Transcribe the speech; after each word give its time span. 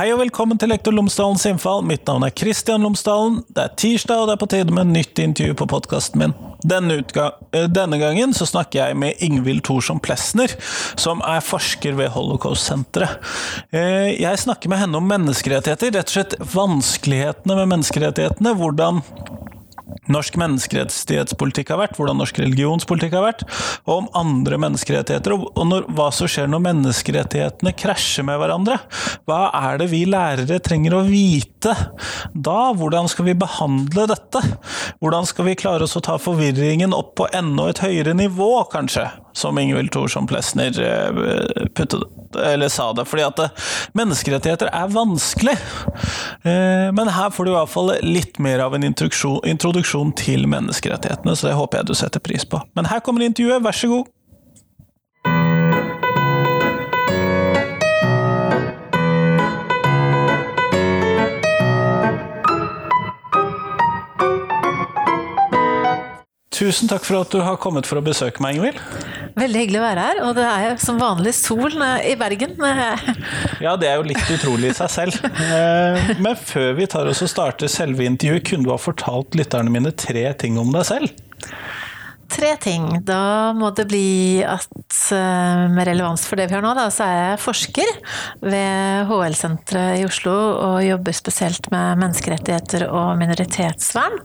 Hei 0.00 0.06
og 0.14 0.22
velkommen 0.22 0.56
til 0.56 0.70
Lektor 0.72 0.94
Lomsdalens 0.96 1.42
innfall. 1.44 1.82
Mitt 1.84 2.06
navn 2.08 2.22
er 2.24 2.32
Kristian 2.32 2.80
Lomsdalen. 2.86 3.34
Det 3.52 3.66
er 3.66 3.74
tirsdag, 3.82 4.22
og 4.22 4.30
det 4.30 4.32
er 4.32 4.40
på 4.40 4.46
tide 4.48 4.72
med 4.72 4.88
nytt 4.94 5.20
intervju 5.20 5.56
på 5.60 5.66
podkasten 5.68 6.22
min. 6.22 6.32
Denne, 6.64 7.02
eh, 7.04 7.66
denne, 7.68 7.98
gangen 8.00 8.32
så 8.32 8.48
snakker 8.48 8.78
jeg 8.80 8.96
med 8.96 9.20
Ingvild 9.20 9.60
Thorsson 9.68 10.00
Plesner, 10.00 10.48
som 10.96 11.20
er 11.20 11.44
forsker 11.44 12.00
ved 12.00 12.14
Holocaust-senteret. 12.16 13.20
Eh, 13.76 14.16
jeg 14.22 14.40
snakker 14.40 14.72
med 14.72 14.80
henne 14.80 14.96
om 14.96 15.04
menneskerettigheter, 15.04 15.92
rett 15.92 16.08
og 16.08 16.16
slett 16.16 16.38
vanskelighetene 16.48 17.60
med 17.60 17.68
menneskerettighetene. 17.74 18.56
Hvordan 18.56 19.04
norsk 20.10 20.36
menneskerettighetspolitikk 20.40 21.72
har 21.72 21.80
vært, 21.82 21.96
hvordan 21.98 22.20
norsk 22.20 22.40
religionspolitikk 22.42 23.16
har 23.18 23.26
vært, 23.26 23.44
og 23.86 23.94
om 23.96 24.10
andre 24.18 24.58
menneskerettigheter, 24.66 25.34
og 25.36 25.64
når, 25.68 25.88
hva 25.96 26.10
som 26.14 26.30
skjer 26.30 26.50
når 26.50 26.64
menneskerettighetene 26.68 27.74
krasjer 27.78 28.26
med 28.28 28.40
hverandre. 28.42 28.78
Hva 29.28 29.42
er 29.60 29.80
det 29.80 29.90
vi 29.92 30.04
lærere 30.08 30.60
trenger 30.64 30.98
å 30.98 31.04
vite 31.08 31.74
da? 32.34 32.58
Hvordan 32.76 33.10
skal 33.10 33.30
vi 33.30 33.38
behandle 33.38 34.06
dette? 34.10 34.42
Hvordan 35.00 35.28
skal 35.28 35.50
vi 35.50 35.58
klare 35.60 35.86
oss 35.86 35.98
å 35.98 36.04
ta 36.04 36.18
forvirringen 36.20 36.94
opp 36.96 37.16
på 37.20 37.30
enda 37.36 37.70
et 37.70 37.82
høyere 37.84 38.16
nivå, 38.16 38.52
kanskje? 38.72 39.08
Som 39.32 39.58
Ingvild 39.58 39.92
Thorsson 39.94 40.26
Plesner 40.26 40.74
eh, 40.82 41.66
puttet, 41.76 42.02
eller 42.36 42.68
sa 42.68 42.90
det. 42.92 43.06
Fordi 43.10 43.26
at 43.26 43.42
eh, 43.44 43.66
menneskerettigheter 43.98 44.72
er 44.72 44.92
vanskelig. 44.94 45.56
Eh, 46.42 46.88
men 46.96 47.12
her 47.14 47.30
får 47.34 47.46
du 47.46 47.52
i 47.52 47.58
hvert 47.58 47.74
fall 47.74 47.92
litt 48.06 48.40
mer 48.42 48.64
av 48.66 48.74
en 48.76 48.86
introduksjon 48.86 49.40
introduksjon 49.50 50.14
til 50.18 50.46
menneskerettighetene, 50.50 51.36
så 51.36 51.50
det 51.50 51.58
håper 51.58 51.80
jeg 51.80 51.90
du 51.90 51.98
setter 51.98 52.22
pris 52.24 52.46
på. 52.48 52.62
Men 52.78 52.90
her 52.90 53.04
kommer 53.04 53.26
intervjuet, 53.26 53.62
vær 53.64 53.76
så 53.76 53.92
god! 53.92 54.08
Tusen 66.60 66.90
takk 66.90 67.06
for 67.08 67.22
at 67.22 67.32
du 67.32 67.40
har 67.40 67.56
kommet 67.56 67.86
for 67.88 67.96
å 67.96 68.04
besøke 68.04 68.42
meg, 68.44 68.58
Ingvild. 68.58 68.80
Veldig 69.40 69.60
hyggelig 69.62 69.80
å 69.80 69.84
være 69.84 70.04
her, 70.04 70.18
og 70.26 70.34
det 70.36 70.44
er 70.44 70.64
jo 70.66 70.72
som 70.82 70.98
vanlig 71.00 71.32
sol 71.38 71.76
i 72.04 72.16
Bergen. 72.20 72.56
Ja, 73.64 73.74
det 73.76 73.90
er 73.90 73.98
jo 74.00 74.06
litt 74.08 74.32
utrolig 74.32 74.70
i 74.70 74.76
seg 74.76 74.90
selv. 74.92 75.16
Eh, 75.40 76.12
men 76.20 76.36
før 76.36 76.74
vi 76.78 76.86
tar 76.90 77.08
oss 77.10 77.20
og 77.24 77.30
starter 77.32 77.70
selve 77.72 78.06
intervjuet, 78.08 78.44
kunne 78.48 78.66
du 78.66 78.72
ha 78.72 78.78
fortalt 78.80 79.36
lytterne 79.36 79.72
mine 79.72 79.92
tre 79.96 80.24
ting 80.40 80.56
om 80.60 80.72
deg 80.74 80.86
selv? 80.88 81.12
Tre 82.30 82.54
ting. 82.62 82.86
Da 83.06 83.52
må 83.56 83.70
det 83.76 83.86
bli 83.90 84.40
at 84.46 84.96
eh, 85.14 85.64
med 85.72 85.86
relevans 85.88 86.24
for 86.28 86.40
det 86.40 86.48
vi 86.50 86.56
har 86.56 86.64
nå, 86.64 86.72
da, 86.78 86.86
så 86.92 87.06
er 87.06 87.18
jeg 87.18 87.42
forsker 87.42 87.92
ved 88.44 89.10
HL-senteret 89.10 90.00
i 90.00 90.06
Oslo 90.08 90.34
og 90.34 90.78
jobber 90.84 91.16
spesielt 91.16 91.70
med 91.74 92.00
menneskerettigheter 92.02 92.86
og 92.88 93.12
minoritetsvern. 93.20 94.18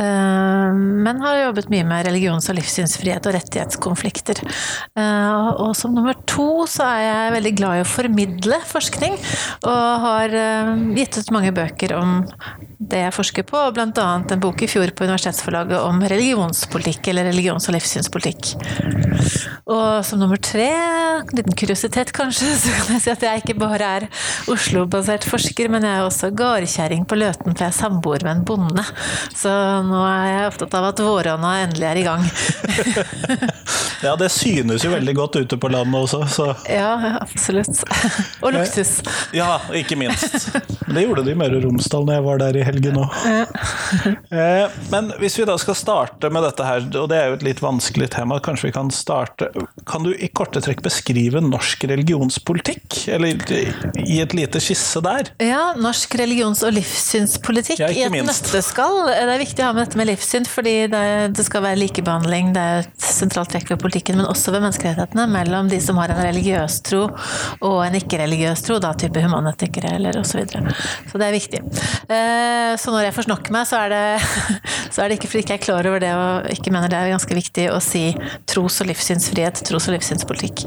Eh, 0.00 0.78
men 1.08 1.24
har 1.24 1.42
jobbet 1.46 1.72
mye 1.72 1.88
med 1.88 2.06
religions- 2.08 2.50
og 2.52 2.58
livssynsfrihet 2.60 3.28
og 3.28 3.36
rettighetskonflikter. 3.38 4.44
Eh, 4.44 5.50
og 5.64 5.74
som 5.78 5.96
nummer 5.96 6.18
to 6.28 6.66
så 6.70 6.86
er 6.88 7.04
jeg 7.06 7.36
veldig 7.38 7.54
glad 7.60 7.78
i 7.78 7.84
å 7.84 7.88
formidle 7.88 8.62
forskning, 8.68 9.16
og 9.68 10.04
har 10.04 10.34
gitt 10.96 11.18
ut 11.18 11.30
mange 11.34 11.52
bøker 11.56 11.94
om 11.96 12.18
det 12.78 13.00
jeg 13.02 13.14
forsker 13.14 13.44
på, 13.46 13.60
bl.a. 13.74 14.06
en 14.18 14.42
bok 14.42 14.62
i 14.62 14.68
fjor 14.70 14.92
på 14.94 15.06
Universitetsforlaget 15.08 15.80
om 15.82 16.00
religionspolitikk, 16.12 17.10
eller 17.10 17.30
religions- 17.38 17.68
og 17.70 17.76
livssynspolitikk. 17.76 18.54
Og 19.68 20.04
som 20.06 20.20
nummer 20.20 20.40
tre, 20.40 20.68
en 21.18 21.36
liten 21.36 21.54
kuriositet 21.58 22.10
kanskje, 22.16 22.50
så 22.62 22.72
kan 22.74 22.96
jeg 22.96 23.04
si 23.04 23.12
at 23.12 23.26
jeg 23.26 23.42
ikke 23.42 23.58
bare 23.60 23.90
er 23.98 24.06
Oslo-basert 24.50 25.26
forsker, 25.28 25.70
men 25.72 25.86
jeg 25.86 25.98
er 25.98 26.06
også 26.06 26.32
gårdkjerring 26.36 27.04
på 27.08 27.18
Løten, 27.20 27.54
for 27.54 27.66
jeg 27.66 27.72
er 27.72 27.76
samboer 27.78 28.24
med 28.26 28.38
en 28.38 28.44
bonde. 28.48 28.84
Så 29.36 29.52
nå 29.86 30.02
er 30.08 30.30
jeg 30.32 30.48
opptatt 30.52 30.78
av 30.78 30.90
at 30.90 31.02
våronna 31.04 31.54
endelig 31.66 31.88
er 31.90 32.00
i 32.00 32.06
gang. 32.06 32.24
ja, 34.06 34.14
det 34.18 34.30
synes 34.34 34.84
jo 34.86 34.92
veldig 34.94 35.14
godt 35.18 35.40
ute 35.42 35.60
på 35.60 35.70
landet 35.72 36.00
også, 36.00 36.22
så 36.32 36.48
Ja, 36.70 37.18
absolutt. 37.20 37.84
Og 38.44 38.54
luksus. 38.56 38.98
Ja, 39.36 39.58
ikke 39.76 39.98
minst. 40.00 40.48
Det 40.88 41.04
gjorde 41.04 41.26
de 41.26 41.34
i 41.34 41.38
Møre 41.38 41.60
og 41.60 41.68
Romsdal 41.68 42.06
når 42.08 42.18
jeg 42.18 42.26
var 42.28 42.42
der 42.42 42.58
i 42.58 42.64
helgen 42.66 43.00
òg. 43.02 43.16
Eh, 44.32 44.78
men 44.92 45.12
hvis 45.20 45.36
vi 45.38 45.46
da 45.48 45.56
skal 45.60 45.76
starte 45.76 46.30
med 46.32 46.44
dette 46.46 46.64
her, 46.64 46.84
og 47.02 47.08
det 47.10 47.18
er 47.20 47.27
jo 47.32 47.38
et 47.38 47.44
litt 47.46 47.62
vanskelig 47.62 48.10
tema, 48.14 48.38
kanskje 48.44 48.68
vi 48.68 48.74
kan 48.76 48.90
starte 48.94 49.50
Kan 49.88 50.04
du 50.06 50.12
i 50.14 50.28
korte 50.28 50.60
trekk 50.64 50.82
beskrive 50.84 51.42
norsk 51.44 51.84
religionspolitikk? 51.90 53.00
Eller 53.14 53.38
gi 53.98 54.18
et 54.22 54.34
lite 54.36 54.60
skisse 54.62 55.02
der? 55.04 55.30
Ja, 55.42 55.72
norsk 55.78 56.14
religions- 56.20 56.64
og 56.66 56.74
livssynspolitikk 56.76 57.82
ja, 57.82 57.90
i 57.92 58.04
et 58.06 58.12
minst. 58.14 58.48
nøtteskall. 58.48 59.00
Det 59.08 59.18
er 59.22 59.42
viktig 59.42 59.64
å 59.64 59.70
ha 59.70 59.76
med 59.76 59.86
dette 59.86 60.00
med 60.00 60.10
livssyn, 60.10 60.48
fordi 60.48 60.74
det, 60.92 61.04
det 61.38 61.46
skal 61.46 61.64
være 61.64 61.80
likebehandling. 61.82 62.52
Det 62.56 62.64
er 62.64 62.82
et 62.84 63.08
sentralt 63.08 63.52
trekk 63.52 63.72
ved 63.74 63.82
politikken, 63.82 64.18
men 64.20 64.28
også 64.28 64.54
ved 64.54 64.64
menneskerettighetene, 64.66 65.28
mellom 65.32 65.70
de 65.72 65.80
som 65.82 65.98
har 66.00 66.12
en 66.14 66.22
religiøs 66.24 66.80
tro 66.88 67.04
og 67.64 67.78
en 67.84 67.98
ikke-religiøs 67.98 68.64
tro, 68.66 68.78
da 68.82 68.92
type 68.98 69.22
humanetikere 69.22 69.94
eller 69.98 70.20
osv. 70.20 70.28
Så, 70.28 70.42
videre. 70.42 70.74
så 71.10 71.18
det 71.18 71.26
er 71.26 71.34
viktig. 71.34 71.60
Eh, 72.14 72.72
så 72.78 72.92
når 72.94 73.08
jeg 73.08 73.16
forsnakker 73.16 73.54
meg, 73.54 73.66
så 73.68 73.80
er, 73.86 73.94
det, 73.94 74.52
så 74.94 75.02
er 75.02 75.10
det 75.10 75.18
ikke 75.18 75.30
fordi 75.32 75.42
jeg 75.42 75.48
ikke 75.48 75.56
er 75.58 75.64
klar 75.66 75.90
over 75.90 76.02
det 76.02 76.12
og 76.14 76.50
ikke 76.52 76.74
mener 76.74 76.92
det 76.92 77.00
er 77.00 77.12
ganske 77.18 77.38
viktig 77.42 77.68
å 77.74 77.78
si 77.84 78.12
tros- 78.48 78.80
og 78.82 78.90
livssynsfrihet, 78.92 79.62
tros- 79.68 79.90
og 79.90 79.98
livssynspolitikk. 79.98 80.64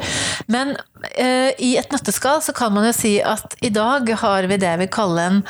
Men 0.52 0.76
eh, 1.16 1.56
i 1.58 1.76
et 1.80 1.94
nøtteskall 1.94 2.44
så 2.44 2.54
kan 2.56 2.74
man 2.76 2.90
jo 2.90 2.96
si 2.96 3.16
at 3.24 3.56
i 3.64 3.72
dag 3.74 4.12
har 4.22 4.52
vi 4.52 4.60
det 4.62 4.76
vi 4.84 4.92
kaller 4.92 5.32
en 5.32 5.42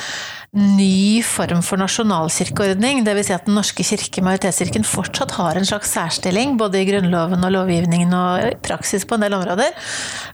ny 0.51 1.23
form 1.23 1.61
for 1.63 1.79
nasjonalkirkeordning. 1.79 3.05
Dvs. 3.05 3.29
Si 3.29 3.35
at 3.35 3.45
Den 3.47 3.55
norske 3.55 3.85
kirke, 3.87 4.23
majoritetskirken, 4.25 4.83
fortsatt 4.83 5.31
har 5.37 5.55
en 5.55 5.67
slags 5.67 5.93
særstilling, 5.95 6.57
både 6.59 6.81
i 6.81 6.87
Grunnloven 6.89 7.45
og 7.47 7.53
lovgivningen 7.55 8.11
og 8.15 8.47
i 8.49 8.57
praksis 8.59 9.07
på 9.07 9.15
en 9.15 9.23
del 9.23 9.37
områder. 9.37 9.71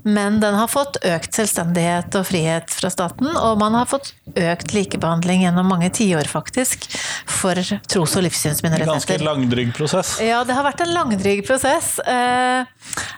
Men 0.09 0.39
den 0.41 0.57
har 0.57 0.72
fått 0.72 0.97
økt 1.06 1.38
selvstendighet 1.38 2.17
og 2.17 2.25
frihet 2.31 2.73
fra 2.73 2.89
staten, 2.94 3.29
og 3.38 3.61
man 3.61 3.77
har 3.77 3.89
fått 3.89 4.16
økt 4.33 4.73
likebehandling 4.73 5.45
gjennom 5.45 5.69
mange 5.69 5.91
tiår, 5.94 6.25
faktisk, 6.31 6.89
for 7.29 7.61
tros- 7.85 8.17
og 8.17 8.25
livssynsminoriteter. 8.25 8.97
Ganske 8.97 9.19
langdrygg 9.22 9.75
prosess? 9.77 10.17
Ja, 10.25 10.41
det 10.47 10.56
har 10.57 10.66
vært 10.66 10.84
en 10.84 10.94
langdrygg 10.95 11.44
prosess. 11.47 11.97
Eh, 12.01 12.66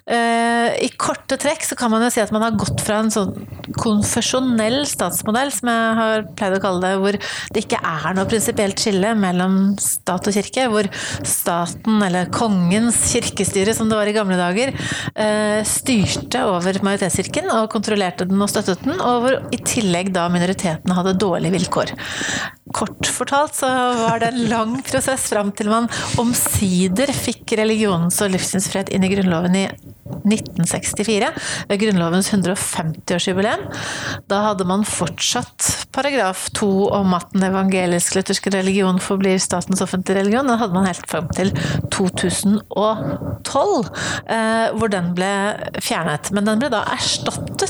eh, 0.09 0.67
I 0.85 0.89
korte 0.99 1.37
trekk 1.39 1.65
så 1.65 1.77
kan 1.79 1.91
man 1.93 2.03
jo 2.05 2.11
si 2.13 2.21
at 2.23 2.33
man 2.35 2.45
har 2.45 2.57
gått 2.59 2.83
fra 2.85 2.99
en 3.03 3.11
sånn 3.13 3.33
konfesjonell 3.79 4.81
statsmodell, 4.89 5.51
som 5.53 5.71
jeg 5.71 5.97
har 5.99 6.25
pleid 6.39 6.57
å 6.57 6.61
kalle 6.63 6.83
det, 6.83 6.93
hvor 7.01 7.17
det 7.55 7.63
ikke 7.63 7.81
er 7.85 8.17
noe 8.17 8.29
prinsipielt 8.29 8.81
skille 8.81 9.13
mellom 9.19 9.57
stat 9.81 10.29
og 10.29 10.35
kirke. 10.35 10.67
Hvor 10.71 10.89
staten, 11.27 12.01
eller 12.05 12.31
kongens 12.33 13.01
kirkestyre 13.13 13.75
som 13.77 13.91
det 13.91 13.99
var 13.99 14.09
i 14.09 14.15
gamle 14.15 14.39
dager, 14.39 14.73
eh, 15.15 15.61
styrte 15.67 16.43
over 16.49 16.81
majoritetskirken 16.85 17.49
og 17.55 17.69
kontrollerte 17.73 18.27
den 18.29 18.41
og 18.41 18.51
støttet 18.51 18.85
den, 18.85 18.99
og 18.99 19.25
hvor 19.25 19.39
i 19.55 19.61
tillegg 19.63 20.13
da 20.15 20.27
minoritetene 20.31 20.97
hadde 20.97 21.17
dårlige 21.21 21.55
vilkår. 21.57 21.95
Kort 22.75 23.07
fortalt 23.09 23.55
så 23.57 23.67
var 23.97 24.19
det 24.21 24.29
en 24.29 24.43
lang 24.51 24.75
prosess 24.85 25.25
fram 25.31 25.49
til 25.57 25.71
man 25.71 25.87
omsider 26.21 27.09
fikk 27.19 27.55
religionens 27.59 28.19
og 28.23 28.33
livssynsfrihet 28.33 28.91
inn 28.95 29.05
i 29.05 29.11
Grunnloven 29.13 29.57
i 29.59 29.67
1964, 30.09 31.29
ved 31.69 31.81
Grunnlovens 31.81 32.31
150-årsjubileum. 32.33 33.65
Da 34.29 34.41
hadde 34.49 34.65
man 34.67 34.85
fortsatt 34.87 35.87
paragraf 35.95 36.47
2 36.57 36.69
om 36.99 37.13
at 37.17 37.29
den 37.33 37.45
evangelisk-lutherske 37.49 38.53
religion 38.53 38.99
forblir 39.03 39.39
statens 39.41 39.83
offentlige 39.85 40.19
religion. 40.19 40.49
Den 40.49 40.59
hadde 40.61 40.77
man 40.77 40.89
helt 40.89 41.07
fram 41.09 41.29
til 41.37 41.53
2012, 41.93 43.89
eh, 44.25 44.67
hvor 44.77 44.93
den 44.93 45.13
ble 45.17 45.33
fjernet. 45.83 46.31
Men 46.35 46.49
den 46.49 46.61
ble 46.61 46.71
da 46.73 46.83
erstattet 46.95 47.68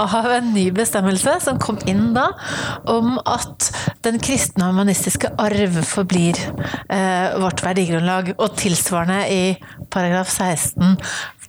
av 0.00 0.30
en 0.32 0.52
ny 0.54 0.68
bestemmelse 0.74 1.36
som 1.44 1.58
kom 1.62 1.80
inn 1.90 2.12
da, 2.16 2.30
om 2.90 3.18
at 3.24 3.70
den 4.04 4.20
kristne 4.22 4.66
og 4.66 4.74
humanistiske 4.74 5.32
arv 5.40 5.80
forblir 5.88 6.38
eh, 6.88 7.36
vårt 7.40 7.64
verdigrunnlag. 7.64 8.34
Og 8.38 8.56
tilsvarende 8.60 9.20
i 9.30 9.42
paragraf 9.92 10.32
16 10.32 10.96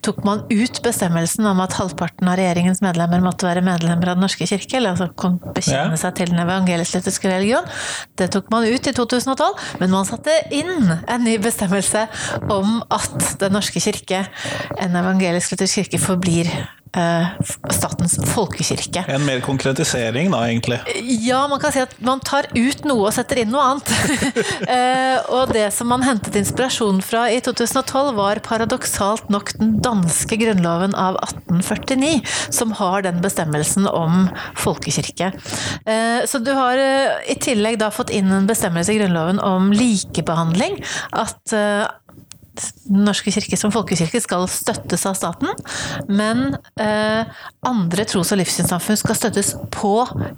tok 0.01 0.23
man 0.25 0.43
ut 0.49 0.79
bestemmelsen 0.83 1.45
om 1.45 1.59
at 1.63 1.75
halvparten 1.77 2.29
av 2.29 2.37
regjeringens 2.39 2.81
medlemmer 2.81 3.21
måtte 3.23 3.45
være 3.45 3.63
medlemmer 3.65 4.11
av 4.11 4.17
Den 4.17 4.25
norske 4.25 4.47
kirke, 4.49 4.79
eller 4.79 4.95
altså 4.95 5.35
bekjenne 5.53 5.99
seg 5.99 6.15
til 6.17 6.31
den 6.33 6.41
evangelisk-lutherske 6.41 7.29
religion. 7.29 7.69
Det 8.17 8.31
tok 8.33 8.49
man 8.53 8.65
ut 8.65 8.89
i 8.89 8.95
2012, 8.97 9.61
men 9.81 9.93
man 9.93 10.09
satte 10.09 10.33
inn 10.57 10.89
en 10.89 11.25
ny 11.25 11.37
bestemmelse 11.41 12.07
om 12.49 12.81
at 12.89 13.37
Den 13.41 13.53
norske 13.55 13.81
kirke, 13.81 14.25
en 14.81 14.97
evangelisk-luthersk 14.97 15.83
kirke, 15.83 16.01
forblir 16.01 16.49
statens 16.91 18.17
folkekirke. 18.33 19.05
En 19.07 19.23
mer 19.25 19.39
konkretisering, 19.45 20.31
da, 20.33 20.41
egentlig? 20.49 20.79
Ja, 21.23 21.45
man 21.47 21.61
kan 21.63 21.73
si 21.73 21.83
at 21.83 21.93
man 22.03 22.19
tar 22.25 22.49
ut 22.51 22.83
noe 22.88 23.07
og 23.07 23.15
setter 23.15 23.41
inn 23.41 23.51
noe 23.53 23.63
annet. 23.63 23.91
eh, 24.75 25.17
og 25.31 25.53
det 25.55 25.69
som 25.75 25.91
man 25.91 26.03
hentet 26.05 26.35
inspirasjon 26.39 27.01
fra 27.05 27.27
i 27.31 27.39
2012, 27.43 28.11
var 28.17 28.41
paradoksalt 28.45 29.31
nok 29.31 29.53
den 29.59 29.77
danske 29.83 30.39
grunnloven 30.41 30.95
av 30.99 31.19
1849, 31.23 32.19
som 32.51 32.75
har 32.81 33.07
den 33.07 33.21
bestemmelsen 33.23 33.88
om 33.88 34.27
folkekirke. 34.59 35.31
Eh, 35.85 36.25
så 36.27 36.43
du 36.43 36.51
har 36.57 36.77
eh, 36.77 37.31
i 37.31 37.38
tillegg 37.41 37.79
da 37.81 37.91
fått 37.93 38.11
inn 38.13 38.31
en 38.31 38.49
bestemmelse 38.49 38.93
i 38.93 38.99
Grunnloven 38.99 39.39
om 39.43 39.71
likebehandling. 39.75 40.79
At 41.11 41.55
eh, 41.55 41.88
den 42.56 43.03
norske 43.06 43.31
kirke 43.33 43.57
som 43.59 43.71
folkekirke 43.74 44.21
skal 44.24 44.48
støttes 44.51 45.06
av 45.07 45.15
staten, 45.18 45.51
men 46.12 46.56
eh, 46.81 47.30
andre 47.68 48.06
tros- 48.09 48.33
og 48.33 48.42
livssynssamfunn 48.42 49.00
skal 49.00 49.18
støttes 49.18 49.53
på 49.74 49.94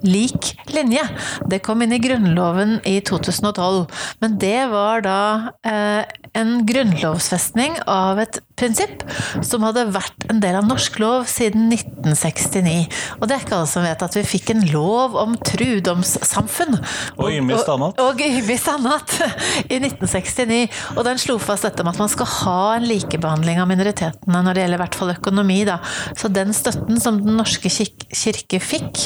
lik 0.06 0.54
linje. 0.74 1.04
Det 1.50 1.64
kom 1.66 1.84
inn 1.84 1.96
i 1.96 2.02
Grunnloven 2.04 2.78
i 2.90 3.00
2012, 3.06 3.86
men 4.24 4.38
det 4.42 4.60
var 4.74 5.04
da 5.06 5.20
eh, 5.66 6.04
en 6.38 6.64
grunnlovfestning 6.66 7.76
av 7.90 8.20
et 8.24 8.40
prinsipp 8.58 9.04
som 9.46 9.64
hadde 9.66 9.86
vært 9.94 10.26
en 10.32 10.40
del 10.42 10.58
av 10.58 10.66
norsk 10.66 10.98
lov 11.02 11.28
siden 11.30 11.68
1969. 11.74 12.88
Og 13.20 13.28
det 13.30 13.36
er 13.36 13.46
ikke 13.46 13.58
alle 13.58 13.70
som 13.70 13.86
vet 13.86 14.06
at 14.06 14.18
vi 14.18 14.24
fikk 14.26 14.54
en 14.54 14.64
lov 14.72 15.18
om 15.20 15.36
trudomssamfunn. 15.50 16.78
Og 17.18 17.30
ymist 17.34 17.70
annet. 17.70 18.02
Og, 18.02 18.22
og 18.22 18.24
ymist 18.26 18.70
annet 18.72 19.16
i 19.74 19.80
1969. 19.80 20.60
Og 20.98 21.06
den 21.08 21.22
slo 21.22 21.38
fast 21.42 21.68
dette 21.68 21.86
med 21.86 21.94
at 21.94 22.02
man 22.02 22.12
skal 22.12 22.30
ha 22.40 22.58
en 22.78 22.88
likebehandling 22.90 23.62
av 23.62 23.70
minoritetene 23.70 24.44
når 24.46 24.58
det 24.58 24.66
gjelder 24.66 24.82
i 24.82 24.84
hvert 24.84 25.00
fall 25.02 25.14
økonomi. 25.14 25.60
Da. 25.70 25.80
Så 26.18 26.32
den 26.34 26.54
støtten 26.56 27.02
som 27.02 27.22
Den 27.24 27.38
norske 27.38 27.70
kirke 27.70 28.58
fikk, 28.60 29.00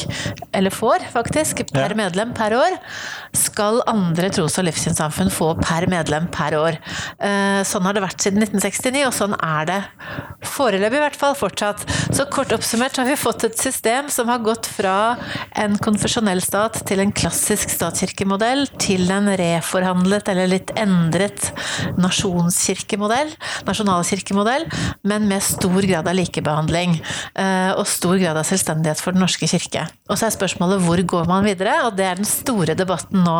eller 0.56 0.72
får 0.74 1.04
faktisk, 1.12 1.60
per 1.70 1.92
medlem 1.98 2.32
per 2.36 2.56
år, 2.56 2.76
skal 3.36 3.82
andre 3.90 4.30
tros- 4.32 4.56
og 4.58 4.66
livssynssamfunn 4.66 5.30
få 5.32 5.52
per 5.60 5.86
medlem 5.92 6.26
per 6.32 6.56
år. 6.58 6.78
Eh, 7.18 7.60
sånn 7.66 7.82
har 7.82 7.96
det 7.96 8.02
vært 8.04 8.22
siden 8.22 8.44
1969, 8.44 9.00
og 9.08 9.14
sånn 9.16 9.34
er 9.42 9.64
det 9.66 9.78
foreløpig 10.46 11.00
i 11.00 11.02
hvert 11.02 11.18
fall 11.18 11.34
fortsatt. 11.38 11.82
Så 12.14 12.28
kort 12.30 12.52
oppsummert 12.54 12.98
har 13.00 13.08
vi 13.08 13.16
fått 13.18 13.42
et 13.48 13.58
system 13.58 14.06
som 14.12 14.30
har 14.30 14.44
gått 14.46 14.68
fra 14.70 15.16
en 15.58 15.74
konfesjonell 15.82 16.38
stat 16.44 16.78
til 16.86 17.02
en 17.02 17.10
klassisk 17.10 17.72
statskirkemodell, 17.74 18.68
til 18.78 19.10
en 19.10 19.32
reforhandlet 19.40 20.30
eller 20.30 20.52
litt 20.52 20.70
endret 20.78 21.50
nasjonskirkemodell, 21.98 23.34
nasjonalkirkemodell, 23.66 24.68
men 25.02 25.26
med 25.30 25.42
stor 25.42 25.82
grad 25.90 26.06
av 26.06 26.18
likebehandling. 26.20 27.00
Eh, 27.34 27.72
og 27.74 27.82
stor 27.90 28.14
grad 28.22 28.38
av 28.38 28.46
selvstendighet 28.46 29.02
for 29.02 29.16
Den 29.16 29.24
norske 29.24 29.50
kirke. 29.50 29.88
Og 30.06 30.20
så 30.20 30.28
er 30.28 30.36
spørsmålet 30.36 30.86
hvor 30.86 31.02
går 31.02 31.26
man 31.26 31.42
videre, 31.46 31.80
og 31.88 31.98
det 31.98 32.06
er 32.06 32.22
den 32.22 32.28
store 32.28 32.78
debatten 32.78 33.26
nå, 33.26 33.38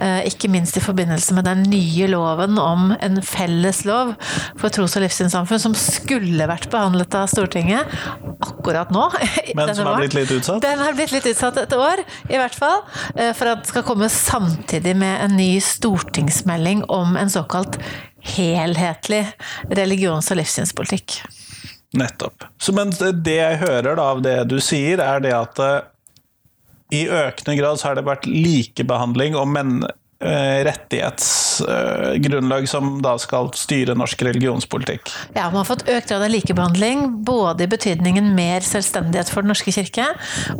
eh, 0.00 0.24
ikke 0.32 0.48
minst 0.48 0.80
i 0.80 0.84
forbindelse 0.84 1.36
med 1.36 1.44
den 1.44 1.66
nye 1.68 2.08
loven 2.08 2.56
om 2.62 2.92
en 2.96 3.17
felles 3.26 3.84
lov 3.88 4.14
for 4.58 4.72
tros- 4.74 4.96
og 4.98 5.04
livssynssamfunn 5.04 5.62
som 5.62 5.76
skulle 5.78 6.48
vært 6.50 6.68
behandlet 6.72 7.16
av 7.18 7.28
Stortinget 7.30 7.94
akkurat 8.38 8.92
nå. 8.94 9.06
Men 9.58 9.74
som 9.76 9.88
har 9.90 10.02
blitt 10.02 10.16
litt 10.16 10.34
utsatt? 10.34 10.62
Den 10.64 10.82
har 10.82 10.96
blitt 10.98 11.14
litt 11.14 11.28
utsatt 11.30 11.60
et 11.62 11.74
år, 11.76 12.04
i 12.28 12.38
hvert 12.38 12.56
fall. 12.56 12.82
Eh, 13.14 13.32
for 13.36 13.52
at 13.52 13.64
det 13.64 13.72
skal 13.72 13.86
komme 13.86 14.10
samtidig 14.12 14.94
med 14.98 15.24
en 15.24 15.36
ny 15.38 15.50
stortingsmelding 15.64 16.84
om 16.92 17.16
en 17.18 17.32
såkalt 17.32 17.80
helhetlig 18.36 19.24
religions- 19.70 20.30
og 20.32 20.40
livssynspolitikk. 20.40 21.20
Nettopp. 21.96 22.44
Så, 22.60 22.74
men 22.76 22.92
det 23.24 23.38
jeg 23.38 23.60
hører 23.62 23.96
da 23.96 24.10
av 24.12 24.20
det 24.24 24.36
du 24.50 24.58
sier, 24.60 25.00
er 25.00 25.22
det 25.24 25.32
at 25.32 25.62
uh, 25.62 25.78
i 26.92 27.06
økende 27.08 27.56
grad 27.56 27.80
så 27.80 27.90
har 27.90 27.98
det 27.98 28.06
vært 28.08 28.28
likebehandling 28.28 29.36
og 29.38 29.48
men, 29.52 29.80
rettighetsgrunnlag 30.18 32.62
uh, 32.64 32.66
som 32.66 33.02
da 33.02 33.18
skal 33.22 33.50
styre 33.54 33.94
norsk 33.98 34.22
religionspolitikk. 34.26 35.10
Ja, 35.36 35.50
man 35.52 35.60
har 35.60 35.64
fått 35.68 35.84
økt 35.86 36.08
grad 36.10 36.22
av 36.26 36.30
likebehandling, 36.32 37.24
både 37.26 37.64
i 37.64 37.68
betydningen 37.70 38.34
mer 38.34 38.60
selvstendighet 38.66 39.30
for 39.30 39.42
Den 39.46 39.50
norske 39.54 39.72
kirke, 39.74 40.06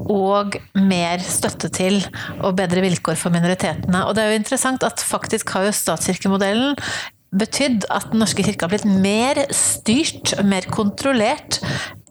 og 0.07 0.57
mer 0.79 1.19
støtte 1.27 1.69
til 1.75 1.99
og 2.39 2.55
bedre 2.61 2.81
vilkår 2.87 3.17
for 3.19 3.31
minoritetene. 3.35 4.01
Og 4.07 4.15
det 4.15 4.23
er 4.23 4.29
jo 4.33 4.41
interessant 4.45 4.81
at 4.87 5.03
faktisk 5.03 5.51
har 5.57 5.63
jo 5.67 5.73
statskirkemodellen 5.75 6.79
betydd 7.35 7.85
at 7.93 8.07
Den 8.13 8.21
norske 8.23 8.43
kirke 8.47 8.65
har 8.65 8.73
blitt 8.73 8.89
mer 8.89 9.37
styrt, 9.53 10.43
mer 10.47 10.65
kontrollert 10.71 11.61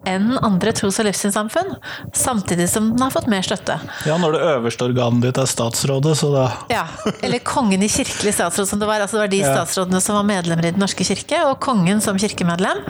enn 0.08 0.38
andre 0.46 0.74
tros- 0.76 1.00
og 1.02 1.08
livssynssamfunn, 1.08 1.76
samtidig 2.16 2.68
som 2.72 2.90
den 2.94 3.04
har 3.04 3.14
fått 3.14 3.30
mer 3.32 3.46
støtte. 3.46 3.78
Ja, 4.08 4.18
når 4.22 4.38
det 4.38 4.42
øverste 4.54 4.88
organet 4.88 5.28
ditt 5.28 5.42
er 5.42 5.50
statsrådet, 5.50 6.16
så 6.20 6.32
da 6.34 6.46
Ja, 6.72 6.86
eller 7.22 7.44
kongen 7.46 7.84
i 7.84 7.90
kirkelig 7.92 8.34
statsråd, 8.38 8.70
som 8.72 8.82
det 8.82 8.90
var. 8.90 9.04
Altså 9.04 9.20
det 9.20 9.26
var 9.26 9.34
de 9.36 9.42
statsrådene 9.46 10.02
som 10.04 10.18
var 10.20 10.28
medlemmer 10.28 10.70
i 10.70 10.74
Den 10.76 10.84
norske 10.84 11.06
kirke, 11.08 11.44
og 11.50 11.60
kongen 11.64 12.02
som 12.04 12.20
kirkemedlem. 12.22 12.84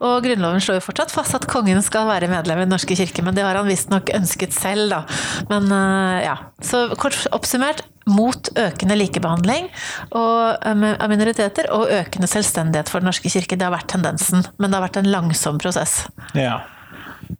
Og 0.00 0.18
Grunnloven 0.24 0.62
slår 0.64 0.80
jo 0.80 0.86
fortsatt 0.88 1.14
fast 1.14 1.36
at 1.38 1.48
kongen 1.50 1.82
skal 1.86 2.08
være 2.10 2.30
medlem 2.30 2.62
i 2.62 2.66
Den 2.68 2.74
norske 2.76 2.96
kirke, 2.98 3.24
men 3.26 3.36
det 3.36 3.44
har 3.46 3.58
han 3.58 3.68
visstnok 3.70 4.12
ønsket 4.16 4.54
selv, 4.56 4.90
da. 4.94 5.02
Men 5.50 5.70
eh, 5.74 6.24
ja. 6.28 6.36
Så 6.64 6.88
kort 7.00 7.16
oppsummert, 7.34 7.82
mot 8.10 8.50
økende 8.58 8.96
likebehandling 8.98 9.70
og, 10.10 10.66
eh, 10.66 10.84
av 10.96 11.08
minoriteter 11.12 11.70
og 11.74 11.88
økende 12.00 12.28
selvstendighet 12.30 12.90
for 12.90 13.00
Den 13.00 13.10
norske 13.10 13.30
kirke. 13.32 13.56
Det 13.56 13.66
har 13.66 13.74
vært 13.74 13.90
tendensen, 13.94 14.44
men 14.58 14.70
det 14.70 14.78
har 14.78 14.88
vært 14.88 15.00
en 15.02 15.10
langsom 15.12 15.58
prosess. 15.62 16.04
Ja. 16.34 16.60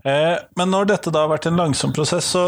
Eh, 0.04 0.36
men 0.56 0.70
når 0.70 0.92
dette 0.94 1.12
da 1.12 1.24
har 1.26 1.32
vært 1.32 1.50
en 1.50 1.58
langsom 1.58 1.92
prosess, 1.92 2.32
så 2.32 2.44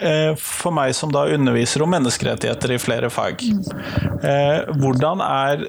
eh, 0.00 0.34
for 0.40 0.74
meg 0.74 0.94
som 0.96 1.12
da 1.12 1.26
underviser 1.30 1.84
om 1.84 1.92
menneskerettigheter 1.92 2.74
i 2.74 2.80
flere 2.82 3.10
fag, 3.12 3.44
hvordan 4.76 5.22
er 5.22 5.68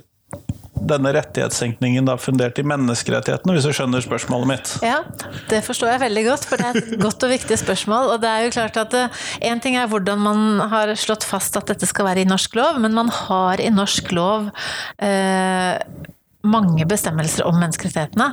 denne 0.88 1.14
rettighetssenkningen 1.16 2.08
da 2.08 2.18
fundert 2.22 2.60
i 2.60 2.66
menneskerettighetene, 2.68 3.56
hvis 3.56 3.68
du 3.68 3.74
skjønner 3.76 4.04
spørsmålet 4.04 4.52
mitt? 4.52 4.74
Ja, 4.86 5.02
det 5.52 5.64
forstår 5.68 5.96
jeg 5.96 6.04
veldig 6.08 6.26
godt, 6.30 6.50
for 6.50 6.62
det 6.62 6.68
er 6.70 6.82
et 6.82 7.00
godt 7.06 7.28
og 7.28 7.34
viktig 7.34 7.60
spørsmål. 7.62 8.14
Og 8.16 8.22
det 8.24 8.34
er 8.34 8.46
jo 8.46 8.54
klart 8.58 8.82
at 8.82 8.98
én 9.42 9.64
ting 9.64 9.80
er 9.80 9.90
hvordan 9.92 10.22
man 10.24 10.44
har 10.74 10.94
slått 11.00 11.28
fast 11.28 11.58
at 11.60 11.70
dette 11.72 11.90
skal 11.90 12.10
være 12.10 12.26
i 12.26 12.30
norsk 12.30 12.58
lov, 12.60 12.82
men 12.84 12.96
man 12.98 13.12
har 13.14 13.64
i 13.64 13.72
norsk 13.74 14.14
lov 14.16 14.52
eh, 15.04 15.78
mange 16.48 16.88
bestemmelser 16.90 17.48
om 17.48 17.58
menneskerettighetene. 17.62 18.30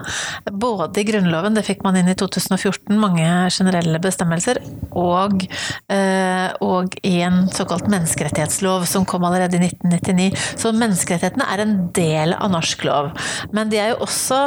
Både 0.53 1.03
i 1.03 1.07
Grunnloven, 1.09 1.57
det 1.57 1.65
fikk 1.67 1.85
man 1.87 1.99
inn 1.99 2.11
i 2.11 2.17
2014, 2.19 2.95
mange 3.01 3.27
generelle 3.55 4.01
bestemmelser, 4.03 4.61
og, 4.95 5.45
eh, 5.93 6.49
og 6.65 6.97
i 7.03 7.17
en 7.27 7.45
såkalt 7.55 7.89
menneskerettighetslov 7.93 8.87
som 8.91 9.07
kom 9.09 9.27
allerede 9.27 9.59
i 9.59 9.69
1999. 9.69 10.31
Så 10.61 10.75
menneskerettighetene 10.75 11.49
er 11.51 11.65
en 11.65 11.77
del 11.97 12.37
av 12.39 12.53
norsk 12.55 12.85
lov. 12.89 13.13
Men 13.53 13.73
de 13.73 13.81
er 13.83 13.95
jo 13.95 14.05
også, 14.07 14.41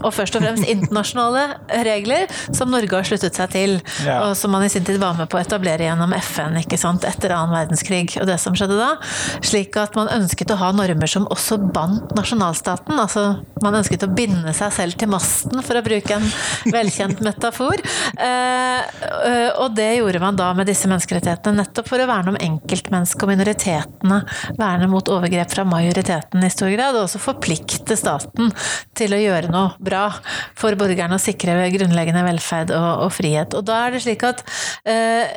og 0.00 0.12
først 0.14 0.36
og 0.38 0.44
fremst, 0.44 0.66
internasjonale 0.70 1.44
regler 1.86 2.30
som 2.56 2.70
Norge 2.72 2.96
har 2.96 3.06
sluttet 3.08 3.36
seg 3.36 3.52
til, 3.52 3.76
ja. 4.06 4.20
og 4.24 4.36
som 4.38 4.52
man 4.54 4.64
i 4.64 4.70
sin 4.72 4.86
tid 4.86 5.00
var 5.02 5.18
med 5.18 5.30
på 5.30 5.38
å 5.38 5.42
etablere 5.42 5.86
gjennom 5.86 6.14
FN 6.20 6.58
ikke 6.62 6.78
sant, 6.80 7.04
etter 7.08 7.34
annen 7.34 7.54
verdenskrig 7.54 8.16
og 8.20 8.28
det 8.30 8.38
som 8.42 8.56
skjedde 8.56 8.78
da. 8.78 8.92
Slik 9.44 9.76
at 9.80 9.98
man 9.98 10.10
ønsket 10.14 10.54
å 10.54 10.58
ha 10.60 10.70
normer 10.76 11.10
som 11.10 11.28
også 11.30 11.60
bandt 11.74 12.14
nasjonalstaten 12.16 12.98
Altså, 13.00 13.22
man 13.64 13.78
ønsket 13.78 14.04
å 14.04 14.10
binde 14.12 14.52
seg 14.56 14.72
selv 14.74 14.96
til 15.00 15.08
masten, 15.10 15.62
for 15.64 15.78
å 15.78 15.82
bruke 15.84 16.16
en 16.16 16.26
velkjent 16.72 17.22
metafor. 17.24 17.80
Eh, 18.20 19.00
og 19.60 19.74
det 19.76 19.88
gjorde 19.96 20.20
man 20.22 20.38
da 20.38 20.50
med 20.56 20.68
disse 20.68 20.88
menneskerettighetene, 20.90 21.62
nettopp 21.62 21.88
for 21.88 22.02
å 22.02 22.08
verne 22.10 22.34
om 22.34 22.40
enkeltmennesket 22.40 23.24
og 23.24 23.32
minoritetene. 23.32 24.20
Verne 24.60 24.90
mot 24.90 25.12
overgrep 25.12 25.54
fra 25.54 25.64
majoriteten 25.68 26.44
i 26.44 26.52
stor 26.52 26.72
grad, 26.74 26.98
og 26.98 27.06
også 27.06 27.22
forplikte 27.22 27.96
staten 27.98 28.52
til 28.98 29.16
å 29.16 29.22
gjøre 29.22 29.52
noe 29.52 29.79
bra 29.80 30.06
for 30.58 30.76
borgerne 30.78 31.16
å 31.16 31.22
sikre 31.22 31.56
grunnleggende 31.72 32.22
velferd 32.26 32.72
og, 32.76 33.06
og 33.06 33.12
frihet. 33.14 33.56
Og 33.56 33.64
da 33.68 33.78
er 33.86 33.94
det 33.94 34.02
slik 34.04 34.24
at 34.26 34.42
eh, 34.88 35.30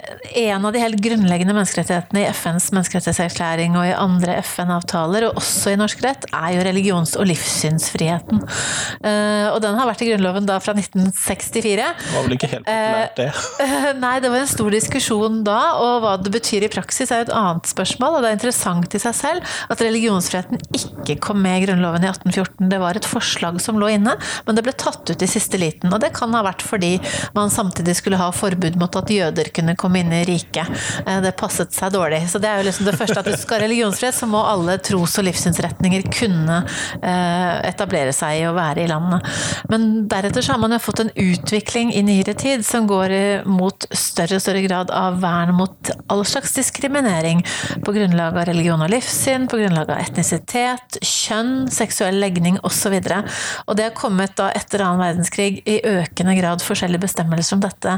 en 0.46 0.68
av 0.68 0.74
de 0.76 0.82
helt 0.84 1.02
grunnleggende 1.04 1.56
menneskerettighetene 1.56 2.24
i 2.24 2.30
FNs 2.34 2.70
menneskerettighetserklæring 2.76 3.78
og 3.80 3.88
i 3.88 3.96
andre 3.98 4.38
FN-avtaler, 4.44 5.28
og 5.30 5.42
også 5.42 5.74
i 5.74 5.80
norsk 5.80 6.04
rett, 6.06 6.28
er 6.34 6.58
jo 6.58 6.66
religions- 6.68 7.16
og 7.20 7.28
livssynsfriheten. 7.30 8.44
Eh, 9.04 9.48
og 9.52 9.60
den 9.64 9.78
har 9.80 9.90
vært 9.90 10.04
i 10.06 10.10
Grunnloven 10.12 10.48
da 10.50 10.60
fra 10.64 10.76
1964. 10.78 11.90
Det 12.04 12.16
var 12.16 12.28
vel 12.28 12.38
ikke 12.38 12.52
helt 12.52 12.68
populært, 12.68 13.18
det? 13.20 13.30
Eh, 13.64 13.90
nei, 14.04 14.16
det 14.24 14.32
var 14.34 14.44
en 14.44 14.52
stor 14.52 14.74
diskusjon 14.74 15.42
da, 15.48 15.60
og 15.80 16.04
hva 16.04 16.16
det 16.22 16.34
betyr 16.34 16.68
i 16.68 16.72
praksis 16.74 17.12
er 17.12 17.24
jo 17.24 17.30
et 17.30 17.36
annet 17.38 17.70
spørsmål. 17.72 18.18
Og 18.18 18.26
det 18.26 18.32
er 18.32 18.40
interessant 18.40 18.98
i 18.98 19.02
seg 19.02 19.18
selv 19.18 19.56
at 19.74 19.84
religionsfriheten 19.84 20.62
ikke 20.74 21.20
kom 21.24 21.42
med 21.44 21.62
i 21.62 21.68
Grunnloven 21.68 22.06
i 22.06 22.12
1814. 22.12 22.70
Det 22.72 22.82
var 22.82 23.00
et 23.00 23.10
forslag 23.10 23.60
som 23.64 23.80
lå 23.82 23.92
inne, 23.96 24.16
men 24.46 24.58
det 24.58 24.66
ble 24.66 24.74
tatt 24.78 25.10
ut 25.10 25.24
i 25.24 25.30
siste 25.30 25.60
liten. 25.62 25.92
Og 25.94 26.02
det 26.04 26.14
kan 26.16 26.34
ha 26.36 26.44
vært 26.46 26.64
fordi 26.66 26.96
man 27.36 27.52
samtidig 27.54 27.96
skulle 28.00 28.20
ha 28.22 28.30
forbud 28.36 28.78
mot 28.82 28.96
at 29.00 29.12
jøder 29.12 29.52
kunne 29.56 29.78
komme 29.80 30.04
inn 30.04 30.14
i 30.14 30.24
riket. 30.28 30.70
Eh, 31.06 31.20
det 31.24 31.36
passet 31.40 31.74
seg 31.76 31.94
dårlig. 31.96 32.24
Så 32.32 32.42
det 32.42 32.50
er 32.50 32.62
jo 32.62 32.68
liksom 32.70 32.90
det 32.90 32.96
første 33.00 33.20
at 33.22 33.30
hvis 33.30 33.42
du 33.42 33.46
skal 33.46 33.60
ha 33.60 33.68
religionsfrihet, 33.68 34.18
så 34.18 34.30
må 34.30 34.44
alle 34.48 34.78
tros- 34.84 35.18
og 35.22 35.28
livssynsretninger 35.28 36.08
kunne 36.14 36.62
eh, 37.02 37.54
etablere 37.70 38.14
seg 38.16 38.48
og 38.50 38.58
være 38.58 38.86
i 38.86 38.90
landet. 38.92 39.30
Men 39.72 40.08
deretter 40.12 40.46
så 40.46 40.56
har 40.56 40.64
man 40.64 40.76
jo 40.76 40.82
fått 40.84 41.04
en 41.04 41.14
utvikling 41.14 41.94
i 41.94 42.04
nyere 42.06 42.36
tid 42.38 42.66
som 42.68 42.88
går 42.90 43.46
mot 43.50 43.88
større 43.94 44.40
og 44.40 44.44
større 44.44 44.64
grad 44.66 44.92
av 44.94 45.20
vern 45.24 45.54
mot 45.58 45.92
all 46.12 46.24
slags 46.28 46.54
diskriminering 46.58 47.44
på 47.86 47.94
grunnlag 47.96 48.38
av 48.38 48.48
religion 48.50 48.82
og 48.84 48.92
livssyn, 48.92 49.48
på 49.50 49.60
grunnlag 49.62 49.92
av 49.92 50.02
etnisitet, 50.04 51.00
kjønn, 51.04 51.68
seksuell 51.74 52.20
legning 52.22 52.60
osv. 52.64 52.94
Og, 52.94 53.04
så 53.04 53.22
og 53.68 53.78
det 53.78 53.88
har 53.90 53.96
kommet 53.98 54.23
da 54.40 54.50
etter 54.56 54.84
annen 54.86 55.02
verdenskrig 55.02 55.62
i 55.70 55.80
økende 55.88 56.36
grad 56.38 56.64
forskjellige 56.64 57.04
bestemmelser 57.04 57.58
om 57.58 57.64
dette. 57.64 57.96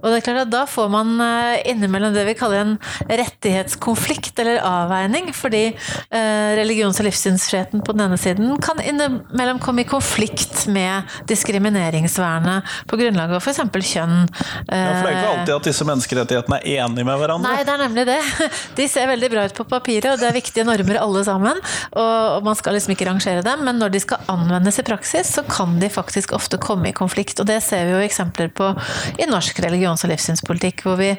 Og 0.00 0.08
det 0.08 0.18
er 0.18 0.24
klart 0.26 0.42
at 0.46 0.52
da 0.52 0.64
får 0.68 0.88
man 0.92 1.14
eh, 1.24 1.68
innimellom 1.72 2.14
det 2.16 2.24
vi 2.28 2.36
kaller 2.38 2.64
en 2.64 2.74
rettighetskonflikt 3.08 4.40
eller 4.42 4.62
avveining, 4.64 5.30
fordi 5.36 5.64
eh, 5.68 6.50
religions- 6.58 7.00
og 7.02 7.08
livssynsfriheten 7.08 7.84
på 7.84 7.94
den 7.96 8.06
ene 8.08 8.18
siden 8.20 8.56
kan 8.64 8.80
innimellom 8.82 9.60
komme 9.62 9.84
i 9.84 9.88
konflikt 9.88 10.66
med 10.72 11.08
diskrimineringsvernet 11.30 12.76
på 12.88 13.00
grunnlag 13.00 13.36
av 13.36 13.44
f.eks. 13.44 13.62
kjønn. 13.92 14.26
Ja, 14.68 14.82
for 14.98 15.06
det 15.06 15.12
er 15.12 15.18
ikke 15.18 15.34
alltid 15.34 15.54
at 15.58 15.68
disse 15.70 15.86
menneskerettighetene 15.88 16.60
er 16.62 16.84
enige 16.84 17.06
med 17.08 17.20
hverandre? 17.20 17.52
Nei, 17.52 17.64
det 17.66 17.74
er 17.74 17.82
nemlig 17.84 18.06
det. 18.08 18.18
De 18.78 18.88
ser 18.90 19.08
veldig 19.10 19.30
bra 19.32 19.46
ut 19.48 19.56
på 19.56 19.66
papiret, 19.68 20.10
og 20.12 20.20
det 20.20 20.28
er 20.28 20.36
viktige 20.36 20.66
normer 20.66 21.00
alle 21.00 21.24
sammen. 21.26 21.60
Og 21.98 22.44
man 22.46 22.58
skal 22.58 22.76
liksom 22.76 22.94
ikke 22.94 23.08
rangere 23.08 23.44
dem, 23.46 23.64
men 23.66 23.80
når 23.80 23.94
de 23.94 24.02
skal 24.02 24.24
anvendes 24.30 24.80
i 24.80 24.86
praksis, 24.86 25.32
så 25.34 25.44
kan 25.58 25.80
de 25.80 25.88
faktisk 25.90 26.32
ofte 26.36 26.58
komme 26.62 26.90
i 26.90 26.94
konflikt. 26.94 27.40
Og 27.40 27.48
det 27.48 27.58
ser 27.66 27.88
vi 27.88 27.96
jo 27.96 28.02
eksempler 28.04 28.50
på 28.54 28.70
i 29.18 29.26
norsk 29.26 29.58
religions- 29.64 30.04
og 30.06 30.12
livssynspolitikk, 30.12 30.84
hvor 30.86 30.98
vi 31.00 31.10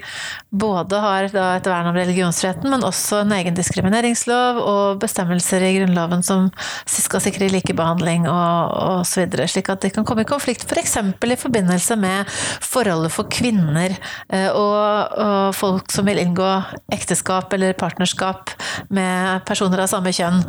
både 0.49 1.01
har 1.03 1.27
et 1.27 1.67
vern 1.67 1.89
om 1.91 1.97
religionsfriheten, 1.97 2.69
men 2.71 2.85
også 2.87 3.23
en 3.23 3.35
egen 3.35 3.57
diskrimineringslov 3.57 4.61
og 4.63 5.01
bestemmelser 5.03 5.65
i 5.67 5.73
Grunnloven 5.79 6.23
som 6.25 6.47
skal 6.89 7.23
sikre 7.23 7.49
likebehandling 7.51 8.29
og 8.31 9.01
osv. 9.01 9.27
Slik 9.49 9.71
at 9.73 9.83
de 9.83 9.91
kan 9.93 10.07
komme 10.07 10.23
i 10.23 10.29
konflikt 10.29 10.63
f.eks. 10.69 10.97
For 11.19 11.33
i 11.33 11.39
forbindelse 11.39 11.99
med 11.99 12.31
forholdet 12.63 13.11
for 13.13 13.27
kvinner 13.31 13.93
eh, 13.93 14.49
og, 14.49 15.19
og 15.19 15.55
folk 15.57 15.91
som 15.93 16.07
vil 16.07 16.21
inngå 16.21 16.49
ekteskap 16.95 17.51
eller 17.57 17.75
partnerskap 17.79 18.55
med 18.95 19.43
personer 19.49 19.83
av 19.83 19.91
samme 19.91 20.13
kjønn 20.15 20.41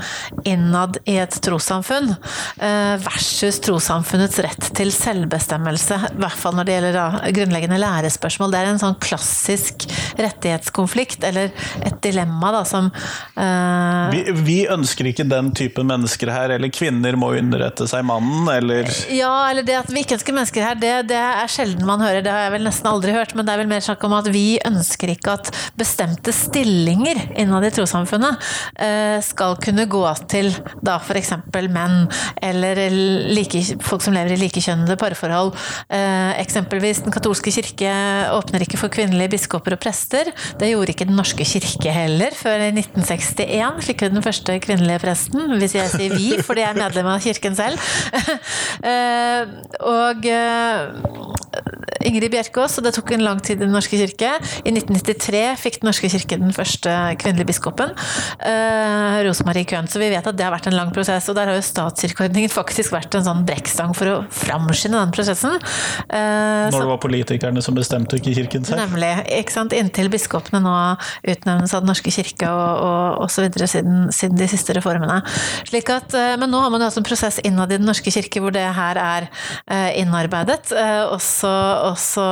innad 0.49 1.00
i 1.11 1.18
et 1.20 1.35
trossamfunn, 1.42 2.14
versus 2.61 3.40
versus 3.40 3.61
trossamfunnets 3.80 4.38
rett 4.44 4.66
til 4.76 4.90
selvbestemmelse. 4.92 5.96
I 6.12 6.20
hvert 6.20 6.38
fall 6.38 6.56
når 6.56 6.68
det 6.68 6.75
gjelder 6.75 6.96
da, 6.96 7.04
grunnleggende 7.37 7.78
lærespørsmål. 7.80 8.52
Det 8.52 8.60
er 8.60 8.68
en 8.68 8.80
sånn 8.82 8.96
klassisk 9.00 9.87
rettighetskonflikt, 10.20 11.25
eller 11.25 11.49
et 11.87 11.96
dilemma, 12.04 12.52
da, 12.52 12.62
som 12.68 12.90
uh, 12.90 14.10
vi, 14.12 14.22
vi, 14.44 14.58
ønsker 14.70 15.08
ikke 15.10 15.25
den 15.30 15.50
typen 15.56 15.88
mennesker 15.88 16.32
her, 16.32 16.54
eller 16.56 16.72
kvinner 16.75 17.16
må 17.20 17.32
underrette 17.38 17.88
seg 17.88 18.04
mannen, 18.06 18.49
eller 18.52 18.90
Ja, 19.14 19.32
eller 19.50 19.64
det 19.66 19.78
at 19.80 19.92
vi 19.92 20.04
ikke 20.04 20.18
ønsker 20.18 20.37
mennesker 20.37 20.66
her, 20.66 20.80
det, 20.80 20.92
det 21.10 21.20
er 21.20 21.50
sjelden 21.50 21.88
man 21.88 22.04
hører. 22.04 22.20
Det 22.26 22.34
har 22.34 22.46
jeg 22.46 22.54
vel 22.58 22.68
nesten 22.68 22.90
aldri 22.90 23.16
hørt, 23.16 23.34
men 23.38 23.49
det 23.49 23.54
er 23.54 23.62
vel 23.62 23.72
mer 23.72 23.84
snakk 23.87 24.04
om 24.08 24.16
at 24.18 24.28
vi 24.34 24.44
ønsker 24.66 25.14
ikke 25.14 25.38
at 25.38 25.52
bestemte 25.80 26.34
stillinger 26.37 27.22
innad 27.40 27.64
i 27.64 27.72
trossamfunnet 27.78 28.37
uh, 28.37 29.18
skal 29.25 29.56
kunne 29.62 29.88
gå 29.90 30.04
til 30.30 30.52
da 30.84 30.99
f.eks. 31.00 31.32
menn, 31.70 32.04
eller 32.44 32.82
like, 33.30 33.62
folk 33.85 34.05
som 34.05 34.15
lever 34.17 34.35
i 34.35 34.41
likekjønnede 34.41 34.99
parforhold. 35.00 35.53
Uh, 35.91 36.33
eksempelvis 36.41 37.03
Den 37.05 37.15
katolske 37.15 37.53
kirke 37.55 37.93
åpner 38.37 38.65
ikke 38.65 38.81
for 38.81 38.93
kvinnelige 38.93 39.35
biskoper 39.37 39.77
og 39.77 39.83
prester. 39.83 40.31
Det 40.61 40.73
gjorde 40.73 40.95
ikke 40.95 41.09
Den 41.09 41.19
norske 41.19 41.47
kirke 41.47 41.95
heller, 41.95 42.35
før 42.37 42.67
i 42.69 42.73
1961 42.75 43.85
fikk 43.87 44.05
vi 44.05 44.12
den 44.15 44.25
første 44.25 44.59
kvinnelige 44.62 45.03
presten. 45.03 45.57
Hvis 45.61 45.77
jeg 45.79 45.93
sier 45.93 46.15
vi, 46.17 46.31
fordi 46.47 46.65
jeg 46.65 46.75
er 46.75 46.81
medlem 46.81 47.11
av 47.11 47.23
kirken 47.25 47.59
selv. 47.59 47.81
Eh, 48.91 49.49
og 49.87 50.25
eh, 50.27 51.70
Ingrid 52.07 52.33
Bjerkås, 52.33 52.78
og 52.80 52.87
det 52.87 52.95
tok 52.97 53.12
en 53.12 53.25
lang 53.25 53.40
tid 53.45 53.59
i 53.59 53.66
Den 53.66 53.75
norske 53.75 53.99
kirke. 54.00 54.33
I 54.64 54.73
1993 54.73 55.42
fikk 55.61 55.80
Den 55.80 55.90
norske 55.90 56.09
kirke 56.12 56.38
den 56.40 56.54
første 56.57 56.92
kvinnelige 57.21 57.50
biskopen, 57.50 57.92
uh, 57.92 59.19
Rosemarie 59.26 59.69
Køhn. 59.69 59.88
Så 59.90 60.00
vi 60.00 60.09
vet 60.12 60.26
at 60.26 60.37
det 60.38 60.47
har 60.47 60.54
vært 60.54 60.71
en 60.71 60.76
lang 60.78 60.92
prosess. 60.95 61.28
Og 61.28 61.37
der 61.37 61.50
har 61.50 61.59
jo 61.59 61.64
statskirkeordningen 61.66 62.52
faktisk 62.52 62.95
vært 62.95 63.16
en 63.19 63.26
sånn 63.26 63.45
brekkstang 63.49 63.92
for 63.97 64.12
å 64.12 64.16
framskynde 64.33 65.00
den 65.00 65.14
prosessen. 65.14 65.59
Uh, 66.09 66.71
Når 66.73 66.78
det 66.78 66.90
var 66.92 67.02
politikerne 67.02 67.64
som 67.64 67.76
bestemte, 67.76 68.21
ikke 68.21 68.35
kirken 68.38 68.64
selv? 68.69 68.80
Nemlig. 68.80 69.12
ikke 69.40 69.57
sant? 69.57 69.76
Inntil 69.76 70.11
biskopene 70.12 70.62
nå 70.64 70.76
utnevnes 71.28 71.75
av 71.76 71.85
Den 71.85 71.92
norske 71.92 72.12
kirke 72.14 72.49
og, 72.49 73.21
og 73.25 73.37
videre 73.40 73.69
Siden, 73.71 74.09
siden 74.14 74.40
de 74.40 74.49
siste 74.50 74.75
reformene. 74.75 75.21
Slik 75.69 75.92
at, 75.92 76.16
uh, 76.16 76.35
men 76.40 76.50
nå 76.52 76.64
har 76.64 76.73
man 76.73 76.83
jo 76.83 76.88
hatt 76.90 77.00
en 77.00 77.07
prosess 77.07 77.38
innad 77.45 77.71
i 77.71 77.78
Den 77.78 77.88
norske 77.88 78.12
kirke 78.12 78.40
hvor 78.40 78.54
det 78.54 78.64
her 78.75 78.99
er 79.00 79.28
innarbeidet. 80.00 80.73
Også 81.11 81.50
også 81.90 82.25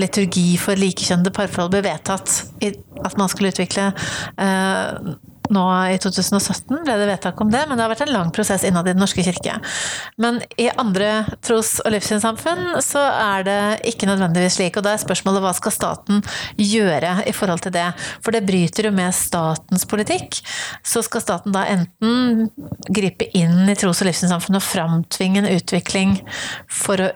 liturgi 0.00 0.54
for 0.60 0.80
likekjønnede 0.80 1.34
parforhold 1.34 1.72
ble 1.74 1.84
vedtatt 1.86 2.40
at 3.04 3.16
man 3.20 3.30
skulle 3.30 3.52
utvikle 3.52 3.90
eh, 4.40 5.14
nå 5.52 5.64
i 5.92 5.96
2017 6.00 6.84
ble 6.86 6.94
det 6.96 7.08
vedtak 7.08 7.40
om 7.42 7.50
det, 7.52 7.64
men 7.68 7.76
det 7.76 7.84
har 7.84 7.92
vært 7.92 8.04
en 8.06 8.14
lang 8.14 8.30
prosess 8.34 8.64
innad 8.64 8.88
i 8.88 8.94
Den 8.94 9.02
norske 9.02 9.24
kirke. 9.26 9.58
Men 10.20 10.40
i 10.60 10.70
andre 10.80 11.26
tros- 11.44 11.82
og 11.84 11.92
livssynssamfunn 11.92 12.78
så 12.84 13.02
er 13.02 13.44
det 13.44 13.58
ikke 13.92 14.08
nødvendigvis 14.08 14.56
slik. 14.58 14.78
Og 14.78 14.86
da 14.86 14.94
er 14.94 15.02
spørsmålet 15.02 15.44
hva 15.44 15.52
skal 15.56 15.74
staten 15.74 16.22
gjøre 16.60 17.26
i 17.28 17.34
forhold 17.36 17.64
til 17.66 17.74
det? 17.76 17.90
For 18.24 18.34
det 18.34 18.44
bryter 18.48 18.88
jo 18.88 18.94
med 18.96 19.12
statens 19.16 19.84
politikk. 19.90 20.40
Så 20.86 21.04
skal 21.04 21.24
staten 21.24 21.54
da 21.54 21.66
enten 21.68 22.48
gripe 22.88 23.28
inn 23.36 23.68
i 23.68 23.76
tros- 23.76 24.00
og 24.00 24.08
livssynssamfunn 24.08 24.60
og 24.60 24.64
framtvinge 24.64 25.42
en 25.42 25.52
utvikling 25.58 26.16
for 26.72 27.04
å 27.04 27.12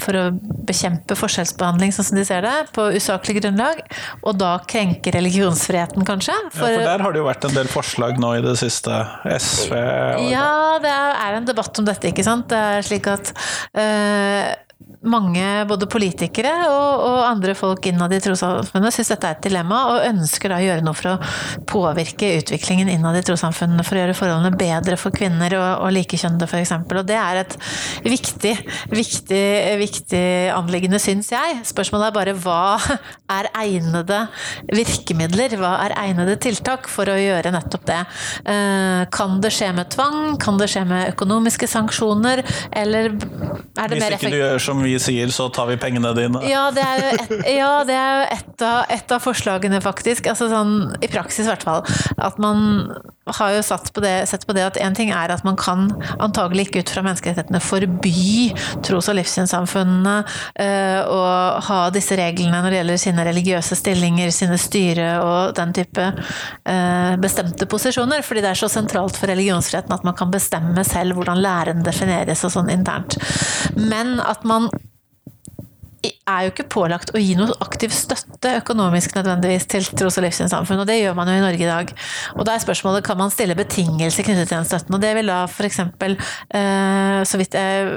for 0.00 0.16
å 0.18 0.24
bekjempe 0.68 1.16
forskjellsbehandling, 1.18 1.92
sånn 1.94 2.08
som 2.10 2.18
de 2.18 2.24
ser 2.28 2.44
det, 2.46 2.54
på 2.76 2.88
usaklig 2.96 3.38
grunnlag. 3.40 3.82
Og 4.22 4.36
da 4.40 4.54
krenke 4.68 5.12
religionsfriheten, 5.14 6.06
kanskje. 6.08 6.36
For, 6.54 6.68
ja, 6.70 6.80
for 6.80 6.90
der 6.92 7.04
har 7.04 7.14
det 7.14 7.22
jo 7.22 7.28
vært 7.28 7.46
en 7.48 7.56
del 7.56 7.70
forslag 7.72 8.20
nå 8.22 8.34
i 8.38 8.44
det 8.44 8.56
siste. 8.60 9.02
SV 9.26 9.76
og 9.76 10.26
Ja, 10.30 10.78
det 10.82 10.92
er 10.92 11.38
en 11.38 11.48
debatt 11.48 11.82
om 11.82 11.88
dette, 11.88 12.12
ikke 12.12 12.26
sant. 12.26 12.48
Det 12.52 12.58
er 12.58 12.86
slik 12.86 13.08
at 13.10 13.32
øh, 13.32 14.52
mange, 15.02 15.44
både 15.66 15.88
politikere 15.90 16.52
og, 16.68 17.02
og 17.02 17.18
andre 17.26 17.54
folk 17.58 17.86
innad 17.90 18.12
i 18.14 18.20
trossamfunnene 18.22 18.92
syns 18.94 19.10
dette 19.10 19.28
er 19.28 19.36
et 19.36 19.46
dilemma, 19.48 19.80
og 19.90 20.06
ønsker 20.06 20.52
da 20.52 20.60
å 20.60 20.66
gjøre 20.66 20.84
noe 20.86 20.98
for 20.98 21.12
å 21.12 21.64
påvirke 21.68 22.30
utviklingen 22.38 22.90
innad 22.92 23.18
i 23.18 23.24
trossamfunnene, 23.26 23.84
for 23.86 23.98
å 23.98 24.04
gjøre 24.04 24.16
forholdene 24.18 24.58
bedre 24.60 24.98
for 25.00 25.14
kvinner 25.14 25.56
og, 25.58 25.66
og 25.86 25.94
likekjønnede 25.96 26.46
f.eks. 26.46 26.74
Og 26.86 27.02
det 27.08 27.18
er 27.18 27.40
et 27.42 27.56
viktig, 28.06 28.54
viktig, 28.92 29.42
viktig 29.82 30.22
anliggende, 30.54 31.02
syns 31.02 31.32
jeg. 31.34 31.58
Spørsmålet 31.66 32.10
er 32.10 32.16
bare 32.20 32.36
hva 32.38 32.62
er 33.38 33.50
egnede 33.64 34.22
virkemidler? 34.70 35.58
Hva 35.58 35.74
er 35.88 35.96
egnede 36.04 36.38
tiltak 36.42 36.86
for 36.92 37.10
å 37.10 37.18
gjøre 37.18 37.54
nettopp 37.54 37.88
det? 37.90 37.98
Eh, 38.46 39.02
kan 39.14 39.40
det 39.42 39.50
skje 39.56 39.72
med 39.74 39.90
tvang? 39.94 40.36
Kan 40.42 40.62
det 40.62 40.70
skje 40.70 40.86
med 40.86 41.10
økonomiske 41.16 41.66
sanksjoner? 41.70 42.44
Eller 42.70 43.10
er 43.10 43.90
det 43.90 43.98
mer 43.98 44.14
effektivt? 44.14 44.22
Hvis 44.22 44.22
ikke 44.22 44.34
du 44.36 44.40
gjør 44.40 44.66
som 44.70 44.82
vi 44.84 44.91
sier, 45.00 45.32
så 45.32 45.48
tar 45.54 45.70
vi 45.70 45.78
pengene 45.80 46.12
dine. 46.18 46.42
Ja, 46.48 46.66
det 46.74 46.84
er 46.84 47.00
jo 47.00 47.08
et, 47.14 47.32
ja, 47.54 47.72
er 47.86 48.18
jo 48.18 48.28
et, 48.36 48.66
av, 48.66 48.84
et 48.92 49.16
av 49.16 49.24
forslagene, 49.24 49.80
faktisk. 49.84 50.28
Altså 50.32 50.50
sånn, 50.52 50.76
I 51.00 51.10
praksis, 51.12 51.46
i 51.46 51.52
hvert 51.52 51.66
fall. 51.66 51.86
At 52.18 52.40
man 52.42 52.90
har 53.30 53.52
jo 53.54 53.62
på 53.94 54.02
det, 54.02 54.26
sett 54.26 54.46
på 54.46 54.54
det 54.56 54.64
at 54.66 54.78
én 54.82 54.96
ting 54.98 55.12
er 55.14 55.30
at 55.30 55.44
man 55.46 55.56
kan 55.56 55.86
antagelig 56.18 56.66
ikke 56.66 56.82
ut 56.82 56.90
fra 56.90 57.04
menneskerettighetene 57.06 57.60
forby 57.62 58.50
tros- 58.82 59.08
og 59.12 59.16
livssynssamfunnene 59.20 60.16
øh, 60.64 61.62
ha 61.68 61.78
disse 61.94 62.18
reglene 62.18 62.58
når 62.58 62.68
det 62.68 62.80
gjelder 62.80 63.02
sine 63.04 63.26
religiøse 63.28 63.78
stillinger, 63.78 64.32
sine 64.34 64.58
styre 64.58 65.10
og 65.22 65.54
den 65.58 65.74
type 65.76 66.08
øh, 66.10 67.14
bestemte 67.22 67.68
posisjoner. 67.70 68.26
Fordi 68.26 68.42
det 68.42 68.50
er 68.52 68.62
så 68.64 68.70
sentralt 68.72 69.18
for 69.18 69.30
religionsfriheten 69.30 69.94
at 69.94 70.06
man 70.06 70.18
kan 70.18 70.32
bestemme 70.34 70.84
selv 70.86 71.14
hvordan 71.18 71.42
læren 71.42 71.86
defineres 71.86 72.42
og 72.48 72.56
sånn 72.56 72.72
internt. 72.74 73.20
Men 73.78 74.18
at 74.18 74.42
man 74.48 74.66
er 76.02 76.46
jo 76.46 76.52
ikke 76.52 76.68
pålagt 76.72 77.12
å 77.14 77.20
gi 77.20 77.34
noe 77.38 77.54
aktiv 77.62 77.92
støtte 77.94 78.56
økonomisk 78.58 79.14
nødvendigvis 79.16 79.68
til 79.70 79.86
tros- 79.86 80.18
og 80.18 80.26
livssynssamfunn, 80.26 80.82
og 80.82 80.88
det 80.88 80.98
gjør 80.98 81.16
man 81.18 81.30
jo 81.30 81.36
i 81.38 81.44
Norge 81.44 81.62
i 81.62 81.68
dag. 81.68 81.92
Og 82.36 82.46
da 82.48 82.56
er 82.56 82.64
spørsmålet 82.64 83.04
kan 83.06 83.18
man 83.20 83.32
stille 83.34 83.56
betingelser 83.58 84.26
knyttet 84.26 84.50
til 84.50 84.58
den 84.58 84.68
støtten, 84.68 84.96
og 84.96 85.02
det 85.02 85.12
vil 85.18 85.30
da 85.30 85.42
f.eks. 85.46 85.80
Eh, 85.82 87.18
så 87.28 87.40
vidt 87.40 87.58
jeg 87.58 87.92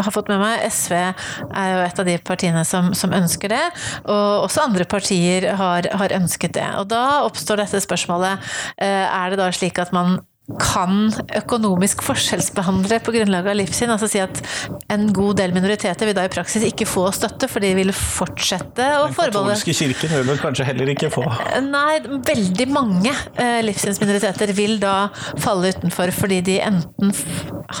har 0.00 0.14
fått 0.14 0.30
med 0.32 0.42
meg, 0.42 0.64
SV 0.70 0.96
er 0.96 1.70
jo 1.74 1.84
et 1.84 2.02
av 2.02 2.08
de 2.08 2.16
partiene 2.30 2.64
som, 2.68 2.92
som 2.98 3.14
ønsker 3.14 3.52
det, 3.52 3.62
og 4.06 4.46
også 4.46 4.66
andre 4.66 4.88
partier 4.90 5.50
har, 5.60 5.90
har, 6.00 6.16
ønsket 6.20 6.56
det. 6.58 6.66
Og 6.80 6.88
da 6.90 7.22
oppstår 7.28 7.62
dette 7.62 7.82
spørsmålet, 7.84 8.50
eh, 8.82 9.06
er 9.06 9.30
det 9.30 9.40
da 9.40 9.50
slik 9.54 9.78
at 9.82 9.94
man 9.94 10.18
kan 10.58 11.10
økonomisk 11.38 12.02
forskjellsbehandle 12.06 13.00
på 13.04 13.14
grunnlag 13.14 13.48
av 13.50 13.58
livssyn. 13.58 13.92
Altså 13.92 14.08
si 14.10 14.22
at 14.22 14.40
en 14.92 15.08
god 15.14 15.38
del 15.40 15.54
minoriteter 15.54 16.08
vil 16.08 16.16
da 16.16 16.26
i 16.26 16.32
praksis 16.32 16.64
ikke 16.66 16.88
få 16.88 17.06
støtte, 17.14 17.48
for 17.50 17.62
de 17.62 17.72
vil 17.78 17.92
fortsette 17.94 18.86
å 19.00 19.08
forbeholde 19.12 19.54
Den 19.54 19.60
katolske 19.60 19.76
kirken 19.76 20.14
vil 20.14 20.26
vel 20.30 20.40
kanskje 20.40 20.66
heller 20.68 20.92
ikke 20.92 21.10
få 21.12 21.24
Nei, 21.64 22.00
veldig 22.26 22.66
mange 22.72 23.12
eh, 23.12 23.60
livssynsminoriteter 23.66 24.52
vil 24.56 24.78
da 24.82 25.10
falle 25.40 25.72
utenfor 25.74 26.12
fordi 26.14 26.40
de 26.46 26.58
enten 26.64 27.12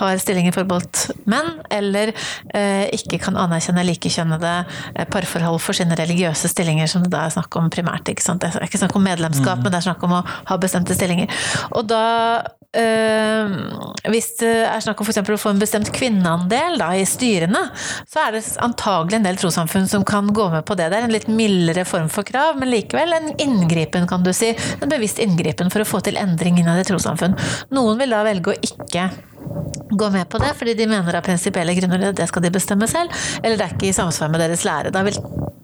har 0.00 0.20
stillinger 0.22 0.54
forbeholdt 0.54 1.24
menn, 1.30 1.56
eller 1.72 2.12
eh, 2.54 2.86
ikke 2.94 3.20
kan 3.24 3.38
anerkjenne 3.40 3.84
likekjønnede 3.88 4.54
eh, 4.60 5.08
parforhold 5.10 5.58
for 5.62 5.76
sine 5.76 5.98
religiøse 5.98 6.50
stillinger, 6.52 6.90
som 6.90 7.04
det 7.04 7.12
da 7.14 7.26
er 7.26 7.34
snakk 7.34 7.58
om 7.58 7.70
primært. 7.72 8.06
Det 8.06 8.20
er 8.46 8.66
ikke 8.66 8.80
snakk 8.80 8.96
om 8.98 9.06
medlemskap, 9.06 9.58
mm. 9.58 9.66
men 9.66 9.74
det 9.74 9.80
er 9.80 9.88
snakk 9.90 10.06
om 10.06 10.18
å 10.20 10.24
ha 10.24 10.58
bestemte 10.62 10.96
stillinger. 10.96 11.30
Og 11.74 11.88
da 11.90 12.04
øh, 12.78 13.54
hvis 14.12 14.28
det 14.40 14.52
er 14.66 14.82
snakk 14.84 15.00
om 15.00 15.08
f.eks. 15.08 15.20
å 15.22 15.38
få 15.40 15.52
en 15.54 15.62
bestemt 15.62 15.90
kvinneandel 15.94 16.78
da, 16.80 16.90
i 16.96 17.06
styrene, 17.08 17.62
så 18.08 18.24
er 18.24 18.36
det 18.36 18.44
antagelig 18.62 19.18
en 19.18 19.28
del 19.28 19.40
trossamfunn 19.40 19.88
som 19.90 20.04
kan 20.06 20.30
gå 20.34 20.48
med 20.54 20.66
på 20.68 20.76
det. 20.78 20.90
Det 20.92 21.00
er 21.00 21.08
en 21.08 21.14
litt 21.14 21.28
mildere 21.30 21.86
form 21.88 22.10
for 22.12 22.26
krav, 22.26 22.58
men 22.60 22.72
likevel 22.72 23.16
en 23.16 23.32
inngripen, 23.42 24.08
kan 24.10 24.24
du 24.26 24.32
si. 24.36 24.52
En 24.80 24.92
bevisst 24.92 25.22
inngripen 25.22 25.72
for 25.72 25.84
å 25.84 25.88
få 25.88 26.02
til 26.06 26.20
endring 26.20 26.60
innad 26.60 26.82
i 26.82 26.86
trossamfunn. 26.88 27.38
Noen 27.76 28.00
vil 28.00 28.14
da 28.14 28.24
velge 28.26 28.54
å 28.54 28.60
ikke 28.70 29.10
gå 29.90 30.10
med 30.10 30.28
på 30.30 30.38
det, 30.38 30.54
fordi 30.58 30.74
de 30.78 30.88
mener 30.90 31.16
av 31.18 31.26
prinsipielle 31.26 31.74
grunner 31.74 32.12
det 32.14 32.28
skal 32.30 32.44
de 32.44 32.52
bestemme 32.54 32.88
selv, 32.90 33.14
eller 33.42 33.58
det 33.58 33.66
er 33.66 33.76
ikke 33.76 33.90
i 33.90 33.96
samsvar 33.96 34.30
med 34.32 34.42
deres 34.42 34.64
lære. 34.66 34.94
Da 34.94 35.02
vil 35.06 35.18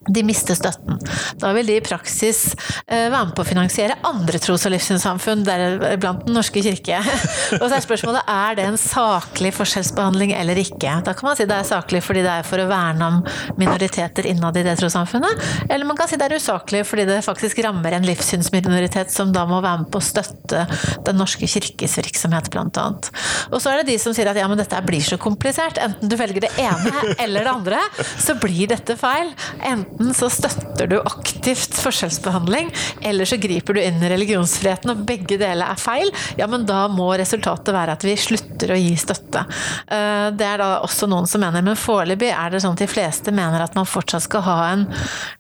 de 0.09 0.23
mister 0.27 0.57
støtten. 0.59 0.99
Da 1.41 1.53
vil 1.57 1.69
de 1.69 1.79
i 1.79 1.85
praksis 1.85 2.53
eh, 2.87 3.09
være 3.13 3.29
med 3.29 3.35
på 3.37 3.45
å 3.45 3.49
finansiere 3.49 3.99
andre 4.07 4.41
tros- 4.43 4.67
og 4.69 4.75
livssynssamfunn, 4.75 5.45
deriblant 5.47 6.25
Den 6.27 6.37
norske 6.39 6.63
kirke. 6.65 7.01
og 7.61 7.65
så 7.65 7.77
er 7.77 7.85
spørsmålet 7.85 8.31
er 8.31 8.59
det 8.59 8.67
en 8.71 8.79
saklig 8.81 9.53
forskjellsbehandling 9.57 10.35
eller 10.37 10.61
ikke. 10.63 10.99
Da 11.07 11.15
kan 11.17 11.31
man 11.31 11.39
si 11.39 11.49
det 11.49 11.59
er 11.59 11.69
saklig 11.69 12.03
fordi 12.07 12.25
det 12.27 12.33
er 12.33 12.47
for 12.47 12.63
å 12.63 12.69
verne 12.71 13.11
om 13.11 13.21
minoriteter 13.61 14.29
innad 14.31 14.59
i 14.59 14.65
det 14.67 14.77
trossamfunnet, 14.81 15.45
eller 15.69 15.89
man 15.89 15.99
kan 15.99 16.09
si 16.11 16.19
det 16.19 16.29
er 16.29 16.37
usaklig 16.39 16.83
fordi 16.87 17.07
det 17.09 17.21
faktisk 17.27 17.61
rammer 17.65 17.97
en 17.97 18.07
livssynsminoritet 18.07 19.13
som 19.13 19.33
da 19.35 19.47
må 19.49 19.61
være 19.65 19.85
med 19.85 19.91
på 19.93 20.01
å 20.01 20.05
støtte 20.05 20.65
Den 21.07 21.19
norske 21.19 21.49
kirkes 21.51 21.97
virksomhet, 22.01 22.49
blant 22.53 22.79
annet. 22.81 23.11
Og 23.51 23.61
så 23.63 23.73
er 23.73 23.81
det 23.81 23.93
de 23.93 23.99
som 24.01 24.15
sier 24.17 24.29
at 24.31 24.39
ja, 24.39 24.47
men 24.51 24.59
dette 24.59 24.79
blir 24.87 25.05
så 25.05 25.19
komplisert. 25.21 25.79
Enten 25.83 26.11
du 26.11 26.17
velger 26.19 26.47
det 26.47 26.53
ene 26.61 27.15
eller 27.23 27.47
det 27.47 27.53
andre, 27.53 27.81
så 28.23 28.37
blir 28.41 28.71
dette 28.71 28.97
feil. 29.01 29.33
Enten 29.67 29.96
enten 29.97 30.15
så 30.15 30.29
støtter 30.31 30.87
du 30.87 31.01
aktivt 31.01 31.75
forskjellsbehandling, 31.75 32.71
eller 33.01 33.25
så 33.25 33.37
griper 33.37 33.75
du 33.75 33.83
inn 33.83 34.03
i 34.03 34.11
religionsfriheten, 34.11 34.93
og 34.93 35.05
begge 35.07 35.39
deler 35.41 35.73
er 35.73 35.81
feil, 35.81 36.11
ja, 36.37 36.47
men 36.47 36.67
da 36.67 36.87
må 36.89 37.09
resultatet 37.17 37.75
være 37.75 37.97
at 37.97 38.05
vi 38.05 38.17
slutter 38.17 38.73
å 38.75 38.79
gi 38.79 38.95
støtte. 38.97 39.45
Eh, 39.89 40.29
det 40.37 40.47
er 40.47 40.61
da 40.61 40.71
også 40.85 41.09
noen 41.09 41.29
som 41.29 41.43
mener, 41.43 41.65
men 41.65 41.79
foreløpig 41.79 42.31
er 42.33 42.53
det 42.53 42.63
sånn 42.65 42.77
at 42.77 42.85
de 42.85 42.91
fleste 42.91 43.33
mener 43.35 43.63
at 43.65 43.77
man 43.77 43.89
fortsatt 43.89 44.27
skal 44.27 44.45
ha 44.47 44.59
en 44.73 44.87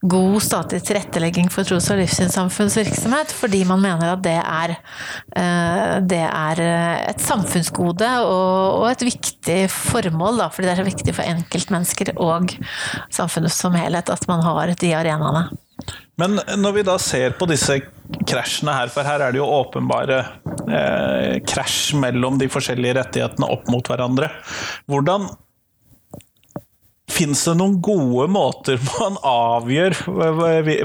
god 0.02 0.38
statlig 0.44 0.82
tilrettelegging 0.86 1.50
for 1.52 1.66
tros- 1.68 1.90
og 1.92 2.00
livssynssamfunnsvirksomhet, 2.00 3.34
fordi 3.36 3.64
man 3.68 3.82
mener 3.84 4.14
at 4.14 4.24
det 4.24 4.38
er, 4.40 4.76
eh, 5.36 5.98
det 6.06 6.24
er 6.24 6.64
eh, 6.64 7.04
et 7.12 7.22
samfunnsgode 7.22 8.12
og 8.26 8.88
et 8.88 9.04
viktig 9.06 9.58
formål, 9.72 10.40
da, 10.40 10.50
fordi 10.52 10.68
det 10.68 10.74
er 10.74 10.82
så 10.82 10.88
viktig 10.88 11.16
for 11.16 11.34
enkeltmennesker 11.36 12.14
og 12.22 12.56
samfunnet 13.12 13.52
som 13.52 13.76
helhet 13.76 14.10
at 14.12 14.24
man 14.30 14.45
har 14.46 14.74
de 14.80 14.92
arenaene. 14.96 15.48
Men 16.16 16.38
når 16.56 16.72
vi 16.78 16.84
da 16.88 16.96
ser 17.02 17.34
på 17.36 17.48
disse 17.50 17.76
krasjene 18.26 18.72
her, 18.72 18.92
for 18.92 19.04
her 19.04 19.20
er 19.20 19.34
det 19.34 19.40
jo 19.42 19.48
åpenbare 19.58 20.20
eh, 20.64 21.34
krasj 21.44 21.98
mellom 22.00 22.38
de 22.40 22.48
forskjellige 22.52 22.96
rettighetene 23.02 23.50
opp 23.52 23.68
mot 23.72 23.90
hverandre. 23.90 24.30
Hvordan 24.88 25.28
Fins 27.06 27.44
det 27.46 27.54
noen 27.54 27.76
gode 27.80 28.26
måter 28.34 28.80
man 28.98 29.14
avgjør 29.22 29.94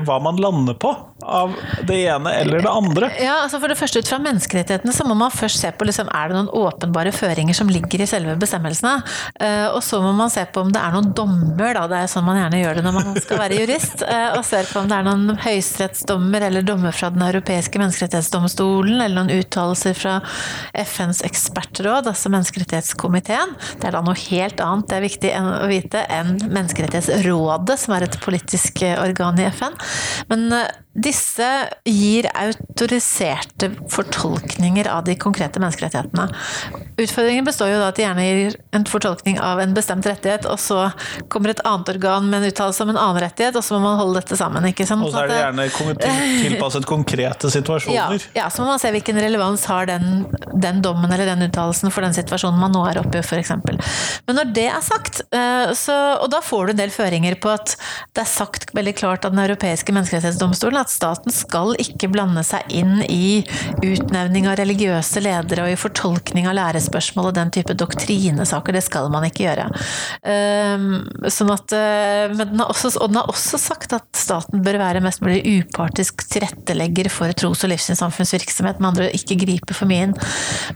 hva 0.05 0.19
man 0.21 0.37
lander 0.37 0.77
på? 0.77 0.91
Av 1.21 1.53
det 1.85 1.97
ene 2.09 2.31
eller 2.33 2.63
det 2.63 2.69
andre? 2.69 3.09
Ja, 3.21 3.39
altså 3.43 3.59
For 3.61 3.69
det 3.69 3.77
første 3.77 4.01
ut 4.01 4.09
fra 4.09 4.17
menneskerettighetene 4.21 4.93
så 4.93 5.05
må 5.05 5.15
man 5.17 5.33
først 5.33 5.61
se 5.61 5.69
på 5.73 5.85
liksom, 5.85 6.09
er 6.13 6.29
det 6.29 6.37
noen 6.37 6.49
åpenbare 6.61 7.11
føringer 7.13 7.57
som 7.57 7.69
ligger 7.69 8.01
i 8.01 8.07
selve 8.09 8.33
bestemmelsene. 8.41 8.93
Uh, 9.37 9.67
og 9.75 9.81
så 9.85 9.99
må 10.01 10.13
man 10.17 10.31
se 10.33 10.45
på 10.49 10.63
om 10.63 10.71
det 10.73 10.81
er 10.81 10.95
noen 10.95 11.11
dommer, 11.17 11.75
da. 11.77 11.85
det 11.91 11.99
er 12.03 12.11
sånn 12.11 12.25
man 12.25 12.39
gjerne 12.39 12.61
gjør 12.61 12.79
det 12.79 12.85
når 12.87 12.97
man 12.97 13.19
skal 13.21 13.41
være 13.41 13.59
jurist. 13.61 14.05
Uh, 14.05 14.37
og 14.39 14.45
ser 14.47 14.69
på 14.69 14.81
om 14.81 14.89
det 14.89 14.97
er 14.97 15.07
noen 15.09 15.41
høyesterettsdommer 15.41 16.47
eller 16.47 16.65
dommer 16.65 16.95
fra 16.95 17.11
Den 17.13 17.25
europeiske 17.27 17.81
menneskerettighetsdomstolen, 17.81 19.01
eller 19.01 19.19
noen 19.19 19.41
uttalelser 19.41 19.97
fra 19.97 20.17
FNs 20.85 21.21
ekspertråd, 21.27 22.09
altså 22.13 22.33
menneskerettighetskomiteen. 22.33 23.57
Det 23.81 23.89
er 23.89 23.97
da 23.97 24.03
noe 24.05 24.17
helt 24.29 24.61
annet, 24.65 24.89
det 24.89 24.97
er 24.97 25.07
viktig 25.09 25.35
å 25.37 25.69
vite, 25.69 26.05
enn 26.11 26.37
Menneskerettighetsrådet, 26.51 27.79
som 27.79 27.95
er 27.95 28.07
et 28.07 28.19
politisk 28.23 28.83
organ 28.95 29.39
i 29.39 29.47
FN. 29.51 29.77
Men 30.31 30.47
uh, 30.53 30.65
disse 30.93 31.47
gir 31.87 32.27
autoriserte 32.35 33.69
fortolkninger 33.89 34.89
av 34.91 35.05
de 35.07 35.15
konkrete 35.15 35.59
menneskerettighetene. 35.63 36.25
Utfordringen 36.99 37.45
består 37.47 37.71
jo 37.71 37.77
da 37.79 37.87
at 37.93 37.95
de 37.95 38.03
gjerne 38.03 38.25
gir 38.25 38.57
en 38.75 38.83
fortolkning 38.89 39.39
av 39.39 39.61
en 39.63 39.71
bestemt 39.75 40.05
rettighet, 40.09 40.43
og 40.51 40.59
så 40.59 40.89
kommer 41.31 41.53
et 41.53 41.63
annet 41.63 41.93
organ 41.93 42.27
med 42.27 42.41
en 42.41 42.51
uttalelse 42.51 42.83
om 42.83 42.91
en 42.91 42.99
annen 42.99 43.21
rettighet, 43.23 43.55
og 43.55 43.63
så 43.63 43.77
må 43.77 43.85
man 43.85 44.01
holde 44.01 44.19
dette 44.19 44.35
sammen. 44.39 44.67
ikke 44.67 44.87
sant? 44.89 45.05
Og 45.07 45.15
så 45.15 45.23
er 45.23 45.31
det 45.31 45.39
gjerne 45.39 45.69
tilpasset 46.43 46.89
konkrete 46.89 47.53
situasjoner. 47.55 48.27
Ja, 48.35 48.43
ja, 48.43 48.49
så 48.51 48.65
må 48.65 48.73
man 48.73 48.83
se 48.83 48.91
hvilken 48.91 49.21
relevans 49.23 49.63
har 49.71 49.87
den, 49.87 50.25
den 50.51 50.83
dommen 50.83 51.07
eller 51.07 51.31
den 51.31 51.47
uttalelsen 51.47 51.95
for 51.95 52.03
den 52.03 52.17
situasjonen 52.17 52.59
man 52.59 52.75
nå 52.75 52.83
er 52.89 52.99
oppe 52.99 53.21
i, 53.21 53.23
f.eks. 53.23 53.55
Men 54.27 54.41
når 54.41 54.51
det 54.59 54.67
er 54.73 54.83
sagt, 54.83 55.23
eh, 55.31 55.71
så, 55.77 55.97
og 56.19 56.27
da 56.35 56.43
får 56.43 56.67
du 56.67 56.75
en 56.75 56.83
del 56.83 56.91
føringer 56.91 57.39
på 57.39 57.55
at 57.55 57.77
det 58.11 58.25
er 58.25 58.29
sagt 58.29 58.75
veldig 58.75 58.97
klart 58.99 59.23
av 59.25 59.31
Den 59.31 59.45
europeiske 59.45 59.95
menneskerettighetsdomstolen 59.95 60.80
at 60.81 60.91
staten 60.91 61.33
skal 61.33 61.75
ikke 61.81 62.09
blande 62.11 62.43
seg 62.45 62.65
inn 62.73 63.01
i 63.05 63.41
utnevning 63.85 64.47
av 64.49 64.57
religiøse 64.59 65.21
ledere 65.23 65.65
og 65.65 65.73
i 65.73 65.79
fortolkning 65.79 66.47
av 66.49 66.57
lærespørsmål 66.57 67.29
og 67.29 67.37
den 67.37 67.51
type 67.53 67.75
doktrinesaker. 67.77 68.75
Det 68.75 68.83
skal 68.85 69.11
man 69.13 69.27
ikke 69.27 69.45
gjøre. 69.45 69.67
Ehm, 70.27 70.87
sånn 71.31 71.51
at, 71.53 71.75
eh, 71.75 72.33
men 72.33 72.53
den 72.53 72.63
har 72.63 72.71
også, 72.73 72.93
og 72.99 73.11
den 73.11 73.21
har 73.21 73.31
også 73.31 73.59
sagt 73.61 73.93
at 73.97 74.07
staten 74.17 74.63
bør 74.65 74.79
være 74.81 75.03
mest 75.03 75.21
mulig 75.23 75.41
upartisk 75.45 76.25
tilrettelegger 76.31 77.09
for 77.13 77.31
tros- 77.37 77.63
og 77.65 77.71
livssynssamfunnsvirksomhet, 77.73 78.81
med 78.81 78.91
andre 78.91 79.11
ikke 79.15 79.39
gripe 79.41 79.77
for 79.77 79.89
mye 79.89 80.09
inn. 80.09 80.17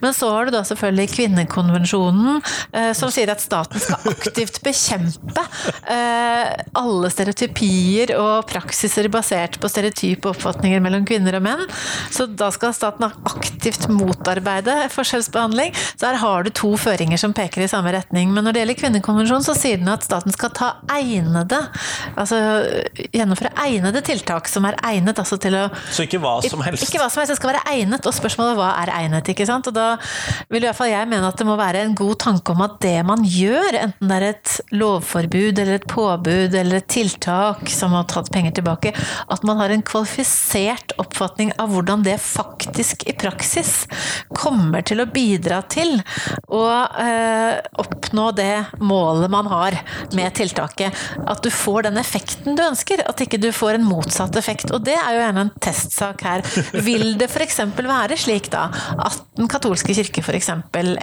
Men 0.01 0.13
så 0.13 0.31
har 0.33 0.45
du 0.45 0.55
da 0.55 0.63
selvfølgelig 0.67 1.13
kvinnekonvensjonen, 1.15 2.41
eh, 2.73 2.91
som 2.93 3.11
sier 3.13 3.31
at 3.33 3.43
staten 3.43 3.81
skal 3.81 4.13
aktivt 4.13 4.61
bekjempe 4.65 5.43
eh, 5.89 6.53
alle 6.75 7.09
stereotypier 7.13 8.15
og 8.19 8.47
praksiser 8.49 9.09
basert 9.13 9.59
på 9.59 9.69
stereotypier 9.71 9.94
stereotype 9.95 10.29
oppfatninger 10.29 10.81
mellom 10.83 11.05
kvinner 11.07 11.37
og 11.37 11.43
menn. 11.45 11.63
Så 12.11 12.27
da 12.27 12.51
skal 12.51 12.73
staten 12.75 13.07
aktivt 13.07 13.87
motarbeide 13.89 14.89
forskjellsbehandling. 14.93 15.73
Så 15.95 16.09
her 16.09 16.19
har 16.19 16.43
du 16.43 16.51
to 16.55 16.75
føringer 16.77 17.17
som 17.17 17.33
peker 17.33 17.63
i 17.63 17.69
samme 17.71 17.93
retning. 17.95 18.33
Men 18.33 18.45
når 18.45 18.53
det 18.53 18.63
gjelder 18.63 18.79
kvinnekonvensjonen, 18.81 19.45
så 19.45 19.55
sier 19.57 19.79
den 19.79 19.91
at 19.91 20.05
staten 20.05 20.33
skal 20.35 20.53
ta 20.55 20.75
egnede 20.95 21.61
Altså 22.15 22.37
gjennomføre 23.13 23.51
egnede 23.65 24.01
tiltak 24.05 24.47
som 24.49 24.65
er 24.67 24.77
egnet 24.85 25.17
altså 25.19 25.37
til 25.41 25.55
å 25.57 25.63
Så 25.93 26.05
ikke 26.05 26.19
hva 26.23 26.37
som 26.43 26.61
helst? 26.63 26.85
Ikke 26.85 26.99
hva 27.01 27.09
som 27.11 27.21
helst, 27.21 27.33
det 27.33 27.39
skal 27.39 27.53
være 27.53 27.63
egnet. 27.71 28.05
Og 28.05 28.15
spørsmålet 28.15 28.57
hva 28.59 28.71
er 28.83 28.91
egnet, 28.99 29.31
ikke 29.31 29.47
sant. 29.47 29.67
Og 29.69 29.75
da 29.75 29.95
vil 30.51 30.63
i 30.63 30.67
hvert 30.67 30.77
fall 30.77 30.91
jeg 30.91 31.09
mene 31.11 31.29
at 31.29 31.39
det 31.39 31.47
må 31.47 31.57
være 31.59 31.85
en 31.85 31.95
god 31.97 32.19
tanke 32.25 32.55
om 32.55 32.63
at 32.65 32.77
det 32.83 32.97
man 33.07 33.25
gjør, 33.25 33.79
enten 33.81 34.11
det 34.11 34.19
er 34.19 34.27
et 34.29 34.55
lovforbud 34.75 35.61
eller 35.63 35.79
et 35.79 35.87
påbud 35.89 36.55
eller 36.55 36.79
et 36.79 36.89
tiltak 36.91 37.65
som 37.71 37.95
har 37.97 38.07
tatt 38.11 38.31
penger 38.33 38.55
tilbake, 38.59 38.93
at 39.31 39.45
man 39.47 39.59
har 39.61 39.73
en 39.73 39.84
kvalifisert 39.85 40.95
oppfatning 41.01 41.51
av 41.61 41.71
hvordan 41.73 42.03
det 42.05 42.17
faktisk 42.21 43.05
i 43.09 43.13
praksis 43.17 43.85
kommer 44.35 44.83
til 44.85 45.03
å 45.03 45.07
bidra 45.09 45.61
til 45.71 45.99
å 46.53 46.63
eh, 47.01 47.59
oppnå 47.81 48.29
det 48.37 48.65
målet 48.81 49.31
man 49.31 49.49
har 49.51 49.77
med 50.15 50.33
tiltaket. 50.37 50.95
At 51.27 51.43
du 51.43 51.51
får 51.53 51.87
den 51.89 51.99
effekten 52.01 52.57
du 52.57 52.63
ønsker, 52.65 53.03
at 53.05 53.21
ikke 53.21 53.39
du 53.41 53.51
får 53.55 53.79
en 53.79 53.87
motsatt 53.87 54.35
effekt. 54.39 54.73
Og 54.75 54.83
det 54.85 54.97
er 54.97 55.15
jo 55.15 55.23
gjerne 55.23 55.45
en 55.47 55.53
testsak 55.63 56.25
her. 56.25 56.45
Vil 56.85 57.15
det 57.19 57.29
f.eks. 57.31 57.61
være 57.75 58.19
slik 58.19 58.51
da 58.53 58.67
at 58.95 59.21
Den 59.35 59.49
katolske 59.51 59.91
kirke 59.95 60.21
f.eks., 60.23 60.47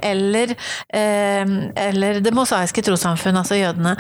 eller, 0.03 0.55
eh, 0.88 1.53
eller 1.87 2.21
Det 2.25 2.33
mosaiske 2.35 2.85
trossamfunn, 2.85 3.37
altså 3.37 3.59
jødene, 3.59 3.95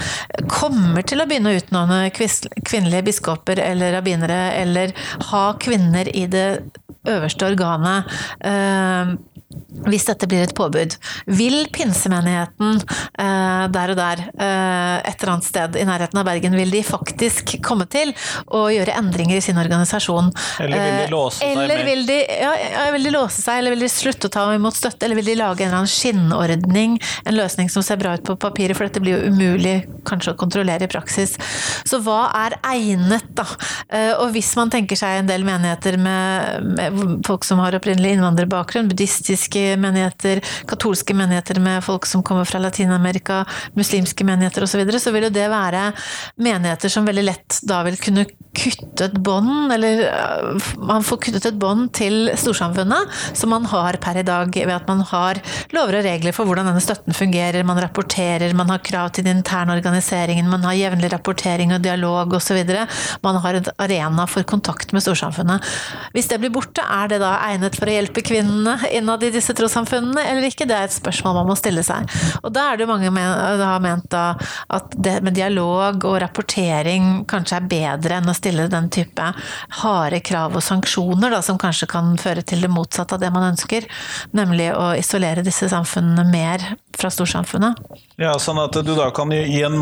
kommer 0.48 1.04
til 1.06 1.20
å 1.20 1.26
begynne 1.28 1.52
å 1.52 1.58
utnåne 1.60 1.98
kvinnelige 2.14 3.04
biskoper 3.10 3.60
eller 3.60 3.92
rabbinere 3.98 4.40
eller 4.56 4.71
eller 4.72 4.96
ha 5.30 5.44
kvinner 5.60 6.08
i 6.16 6.26
det 6.32 6.48
øverste 7.08 7.46
organet. 7.52 8.08
Hvis 9.88 10.04
dette 10.06 10.28
blir 10.28 10.44
et 10.44 10.54
påbud, 10.54 10.94
vil 11.26 11.66
pinsemenigheten 11.74 12.76
eh, 13.18 13.64
der 13.72 13.92
og 13.94 13.96
der, 13.98 14.20
eh, 14.36 14.96
et 15.08 15.16
eller 15.22 15.32
annet 15.34 15.46
sted 15.48 15.78
i 15.80 15.86
nærheten 15.88 16.20
av 16.20 16.26
Bergen, 16.28 16.54
vil 16.58 16.70
de 16.70 16.82
faktisk 16.86 17.54
komme 17.64 17.86
til 17.90 18.12
å 18.52 18.66
gjøre 18.72 18.94
endringer 19.00 19.40
i 19.40 19.44
sin 19.44 19.58
organisasjon? 19.58 20.28
Eller 20.60 20.76
vil 20.76 20.98
de 20.98 21.02
Eh, 21.02 21.10
låse 21.12 21.40
seg 21.40 21.56
eller 21.56 21.84
vil 21.86 22.04
de, 22.06 22.18
ja, 22.42 22.52
vil 22.94 23.08
de 23.08 23.14
låse 23.14 23.42
seg, 23.42 23.58
eller 23.62 23.74
vil 23.74 23.84
de 23.86 23.90
slutte 23.92 24.28
å 24.28 24.34
ta 24.36 24.44
imot 24.54 24.76
støtte, 24.76 25.06
eller 25.06 25.18
vil 25.18 25.30
de 25.32 25.38
lage 25.40 25.64
en 25.64 25.70
eller 25.70 25.80
annen 25.82 25.92
skinnordning, 25.92 26.98
en 27.24 27.36
løsning 27.36 27.70
som 27.72 27.82
ser 27.86 27.98
bra 28.00 28.14
ut 28.18 28.24
på 28.28 28.36
papiret, 28.40 28.76
for 28.76 28.86
dette 28.86 29.02
blir 29.02 29.16
jo 29.18 29.32
umulig 29.32 29.74
kanskje 30.08 30.34
å 30.34 30.38
kontrollere 30.40 30.86
i 30.86 30.92
praksis. 30.92 31.34
Så 31.88 32.00
hva 32.04 32.26
er 32.44 32.58
egnet, 32.74 33.26
da? 33.38 33.46
Eh, 33.88 34.12
Og 34.22 34.32
hvis 34.36 34.52
man 34.58 34.70
tenker 34.70 34.98
seg 34.98 35.22
en 35.22 35.30
del 35.30 35.44
menigheter 35.46 35.96
med, 35.98 36.66
med 36.76 37.26
folk 37.26 37.44
som 37.48 37.58
har 37.62 37.74
opprinnelig 37.78 38.16
innvandrerbakgrunn, 38.16 38.90
buddhistiske 38.92 39.61
menigheter, 39.80 40.42
katolske 40.68 41.16
menigheter 41.16 41.60
med 41.62 41.84
folk 41.84 42.06
som 42.08 42.24
kommer 42.26 42.48
fra 42.48 42.60
Latin-Amerika, 42.62 43.42
muslimske 43.78 44.26
menigheter 44.28 44.66
osv., 44.66 44.72
så, 44.72 44.82
videre, 44.82 45.00
så 45.00 45.12
vil 45.14 45.28
jo 45.28 45.34
det 45.34 45.48
være 45.52 45.90
menigheter 46.42 46.92
som 46.92 47.06
veldig 47.08 47.26
lett 47.26 47.60
da 47.68 47.82
vil 47.86 47.98
kunne 48.00 48.26
kutte 48.52 49.06
et 49.06 49.14
bånd, 49.24 49.72
eller 49.72 50.02
man 50.76 51.04
får 51.04 51.20
kuttet 51.24 51.46
et 51.48 51.58
bånd 51.58 51.88
til 51.96 52.28
storsamfunnet, 52.38 53.12
som 53.38 53.52
man 53.52 53.64
har 53.70 53.96
per 54.02 54.20
i 54.20 54.24
dag, 54.26 54.52
ved 54.52 54.74
at 54.74 54.88
man 54.90 55.00
har 55.08 55.40
lover 55.72 55.98
og 55.98 56.06
regler 56.06 56.36
for 56.36 56.48
hvordan 56.48 56.68
denne 56.68 56.82
støtten 56.84 57.16
fungerer, 57.16 57.64
man 57.64 57.80
rapporterer, 57.80 58.52
man 58.56 58.70
har 58.72 58.82
krav 58.84 59.12
til 59.16 59.24
den 59.26 59.40
interne 59.40 59.72
organiseringen, 59.76 60.50
man 60.52 60.66
har 60.68 60.76
jevnlig 60.76 61.12
rapportering 61.14 61.72
og 61.72 61.82
dialog 61.84 62.36
osv. 62.36 62.60
Man 63.24 63.40
har 63.44 63.58
en 63.58 63.70
arena 63.82 64.28
for 64.28 64.44
kontakt 64.48 64.92
med 64.92 65.04
storsamfunnet. 65.04 65.64
Hvis 66.12 66.28
det 66.28 66.40
blir 66.42 66.52
borte, 66.52 66.84
er 66.84 67.08
det 67.08 67.22
da 67.24 67.34
egnet 67.48 67.78
for 67.78 67.88
å 67.88 67.96
hjelpe 67.96 68.24
kvinnene 68.26 68.76
innad 68.92 69.24
i 69.24 69.32
disse 69.32 69.56
trossamfunnene, 69.56 70.26
eller 70.28 70.48
ikke? 70.50 70.68
Det 70.68 70.76
er 70.76 70.90
et 70.90 70.98
spørsmål 70.98 71.40
man 71.40 71.50
må 71.50 71.56
stille 71.58 71.84
seg. 71.86 72.04
Og 72.42 72.52
da 72.52 72.68
er 72.68 72.78
det 72.78 72.86
jo 72.86 72.92
mange 72.92 73.10
men, 73.12 73.32
har 73.62 73.80
ment 73.82 74.10
da 74.12 74.32
at 74.72 74.92
det 75.00 75.18
med 75.24 75.36
dialog 75.36 76.04
og 76.08 76.20
rapportering 76.22 77.24
kanskje 77.30 77.58
er 77.58 77.68
bedre 77.70 78.20
enn 78.20 78.28
å 78.28 78.36
stille 78.42 78.66
den 78.72 78.90
type 78.92 79.30
harde 79.82 80.20
krav 80.26 80.56
og 80.58 80.64
sanksjoner, 80.66 81.30
da, 81.32 81.40
som 81.46 81.58
kanskje 81.62 81.88
kan 81.90 82.12
føre 82.20 82.42
til 82.46 82.64
det 82.64 82.70
motsatte 82.72 83.16
av 83.16 83.22
det 83.22 83.30
man 83.34 83.52
ønsker, 83.52 83.86
nemlig 84.36 84.72
å 84.74 84.90
isolere 84.98 85.44
disse 85.46 85.70
samfunnene 85.70 86.26
mer 86.32 86.64
fra 86.98 87.08
storsamfunnet. 87.12 87.78
Ja, 88.20 88.34
sånn 88.42 88.58
at 88.60 88.74
du 88.84 88.92
da 88.94 89.08
kan 89.14 89.30
gi 89.32 89.62
en 89.64 89.78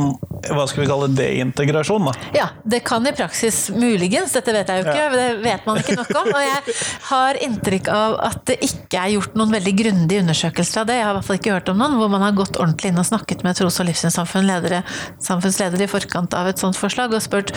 hva 0.50 0.64
skal 0.70 0.84
vi 0.84 0.88
kalle 0.88 1.08
deintegrasjon, 1.12 2.06
da. 2.06 2.12
Ja, 2.36 2.46
det 2.64 2.82
kan 2.86 3.04
i 3.08 3.12
praksis 3.16 3.66
muligens, 3.74 4.32
dette 4.36 4.54
vet 4.54 4.70
jeg 4.70 4.84
jo 4.84 4.86
ikke, 4.88 5.00
Ja. 5.00 5.10
det 5.10 5.42
vet 5.44 5.66
man 5.66 5.80
ikke 5.80 5.96
nok 5.98 6.12
om. 6.22 6.30
Og 6.30 6.40
jeg 6.44 6.76
har 7.10 7.40
inntrykk 7.44 7.90
av 7.92 8.14
at 8.30 8.44
det 8.48 8.56
ikke 8.64 9.00
er 9.02 9.12
gjort 9.16 9.34
noen 9.36 9.52
veldig 9.56 9.74
grundige 9.80 10.22
undersøkelser 10.24 10.82
av 10.84 10.88
det. 10.88 10.96
Jeg 11.00 11.04
har 11.08 11.12
i 11.12 11.18
hvert 11.18 11.28
fall 11.28 11.40
ikke 11.40 11.56
hørt 11.56 11.72
om 11.74 11.80
noen 11.82 11.98
hvor 12.00 12.12
man 12.12 12.24
har 12.24 12.36
gått 12.38 12.56
ordentlig 12.60 12.92
inn 12.92 13.02
og 13.02 13.08
snakket 13.10 13.44
med 13.44 13.58
tros- 13.58 13.80
og 13.82 13.88
livssynssamfunnsledere 13.90 14.80
samfunnsledere 15.20 15.84
i 15.86 15.90
forkant 15.90 16.34
av 16.38 16.48
et 16.50 16.60
sånt 16.62 16.78
forslag 16.78 17.12
og 17.16 17.22
spurt 17.24 17.52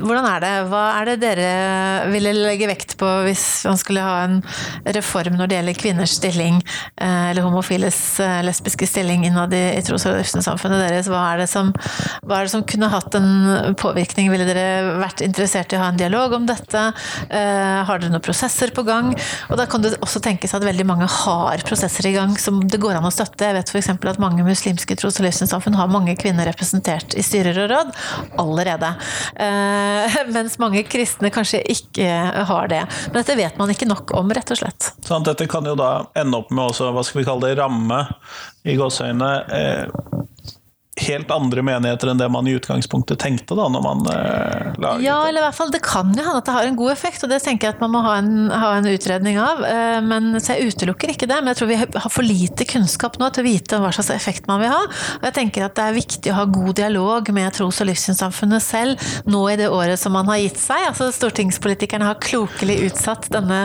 hvordan 0.00 0.26
er 0.28 0.42
det, 0.43 0.43
hva 0.68 0.82
er 0.98 1.10
det 1.10 1.16
dere 1.22 1.48
ville 2.12 2.32
legge 2.36 2.68
vekt 2.68 2.96
på 3.00 3.08
hvis 3.26 3.44
man 3.68 3.78
skulle 3.80 4.04
ha 4.04 4.16
en 4.26 4.40
reform 4.96 5.38
når 5.38 5.50
det 5.50 5.58
gjelder 5.58 5.78
kvinners 5.78 6.16
stilling, 6.18 6.60
eh, 7.00 7.30
eller 7.30 7.46
homofiles 7.46 7.98
eh, 8.22 8.40
lesbiske 8.46 8.88
stilling 8.88 9.24
innad 9.28 9.54
i, 9.56 9.80
tros- 9.86 10.06
og 10.08 10.18
livssynssamfunnet 10.18 10.82
deres, 10.84 11.10
hva 11.10 11.22
er, 11.32 11.44
det 11.44 11.48
som, 11.50 11.72
hva 12.24 12.40
er 12.40 12.48
det 12.48 12.54
som 12.54 12.64
kunne 12.68 12.90
hatt 12.92 13.16
en 13.18 13.74
påvirkning? 13.80 14.30
Ville 14.32 14.46
dere 14.48 14.96
vært 15.00 15.24
interessert 15.24 15.72
i 15.72 15.78
å 15.78 15.84
ha 15.84 15.90
en 15.92 16.00
dialog 16.00 16.36
om 16.38 16.48
dette? 16.48 16.84
Eh, 17.28 17.80
har 17.88 18.00
dere 18.00 18.12
noen 18.14 18.24
prosesser 18.24 18.72
på 18.74 18.84
gang? 18.86 19.12
Og 19.50 19.58
da 19.60 19.68
kan 19.70 19.84
det 19.84 19.94
også 20.04 20.22
tenkes 20.24 20.54
at 20.56 20.66
veldig 20.66 20.86
mange 20.88 21.08
har 21.10 21.64
prosesser 21.66 22.08
i 22.10 22.14
gang 22.16 22.36
som 22.40 22.62
det 22.68 22.80
går 22.82 22.98
an 22.98 23.08
å 23.08 23.14
støtte. 23.14 23.48
Jeg 23.48 23.58
vet 23.58 23.74
f.eks. 23.74 23.92
at 23.94 24.22
mange 24.22 24.46
muslimske 24.46 24.98
tros- 25.00 25.20
og 25.20 25.28
livssynssamfunn 25.28 25.78
har 25.78 25.92
mange 25.92 26.16
kvinner 26.20 26.48
representert 26.50 27.16
i 27.18 27.24
styrer 27.24 27.64
og 27.64 27.70
råd 27.72 27.94
allerede. 28.42 28.94
Mens 30.34 30.58
mange 30.58 30.82
kristne 30.88 31.30
kanskje 31.34 31.62
ikke 31.74 32.08
har 32.50 32.70
det. 32.72 32.82
Men 33.10 33.20
dette 33.20 33.38
vet 33.38 33.58
man 33.60 33.70
ikke 33.72 33.88
nok 33.88 34.14
om, 34.18 34.32
rett 34.34 34.50
og 34.54 34.60
slett. 34.60 34.90
Sånn 35.06 35.26
dette 35.26 35.46
kan 35.50 35.66
jo 35.68 35.76
da 35.78 35.92
ende 36.18 36.42
opp 36.42 36.50
med 36.54 36.72
også, 36.72 36.90
hva 36.94 37.04
skal 37.06 37.22
vi 37.22 37.28
kalle 37.28 37.50
det, 37.50 37.58
ramme 37.60 38.00
i 38.64 38.76
gåseøyne 38.78 39.30
eh, 39.54 40.23
helt 40.94 41.30
andre 41.34 41.62
menigheter 41.66 42.12
enn 42.12 42.20
det 42.20 42.28
man 42.30 42.46
i 42.46 42.52
utgangspunktet 42.54 43.18
tenkte 43.18 43.56
da, 43.58 43.66
når 43.72 43.82
man 43.82 44.02
eh, 44.12 44.76
laget 44.78 45.02
Ja, 45.02 45.16
eller 45.26 45.42
i 45.42 45.44
hvert 45.48 45.56
fall 45.58 45.72
det 45.74 45.80
kan 45.82 46.12
jo 46.14 46.22
hende 46.22 46.38
at 46.38 46.46
det 46.46 46.54
har 46.54 46.68
en 46.68 46.76
god 46.78 46.92
effekt, 46.92 47.24
og 47.26 47.32
det 47.32 47.40
tenker 47.42 47.66
jeg 47.66 47.74
at 47.74 47.82
man 47.82 47.90
må 47.96 48.02
ha 48.04 48.12
en, 48.20 48.30
ha 48.52 48.70
en 48.78 48.86
utredning 48.86 49.40
av. 49.42 49.64
Eh, 49.66 49.98
Men, 50.06 50.30
så 50.38 50.54
jeg 50.54 50.70
utelukker 50.70 51.10
ikke 51.10 51.26
det, 51.30 51.40
men 51.40 51.50
jeg 51.50 51.60
tror 51.60 51.70
vi 51.72 51.78
har 51.82 52.12
for 52.14 52.26
lite 52.26 52.66
kunnskap 52.70 53.18
nå 53.18 53.30
til 53.34 53.42
å 53.42 53.48
vite 53.48 53.80
hva 53.82 53.90
slags 53.94 54.12
effekt 54.14 54.46
man 54.50 54.62
vil 54.62 54.70
ha. 54.70 54.82
Og 55.18 55.26
jeg 55.26 55.36
tenker 55.40 55.66
at 55.66 55.74
det 55.74 55.88
er 55.88 55.98
viktig 55.98 56.30
å 56.32 56.38
ha 56.38 56.46
god 56.54 56.78
dialog 56.78 57.32
med 57.34 57.56
tros- 57.58 57.82
og 57.82 57.90
livssynssamfunnet 57.90 58.62
selv 58.62 59.10
nå 59.26 59.42
i 59.50 59.58
det 59.58 59.68
året 59.74 59.98
som 60.00 60.14
man 60.14 60.30
har 60.30 60.38
gitt 60.44 60.62
seg. 60.62 60.86
Altså 60.92 61.10
Stortingspolitikerne 61.14 62.06
har 62.06 62.22
klokelig 62.22 62.78
utsatt 62.90 63.26
denne, 63.34 63.64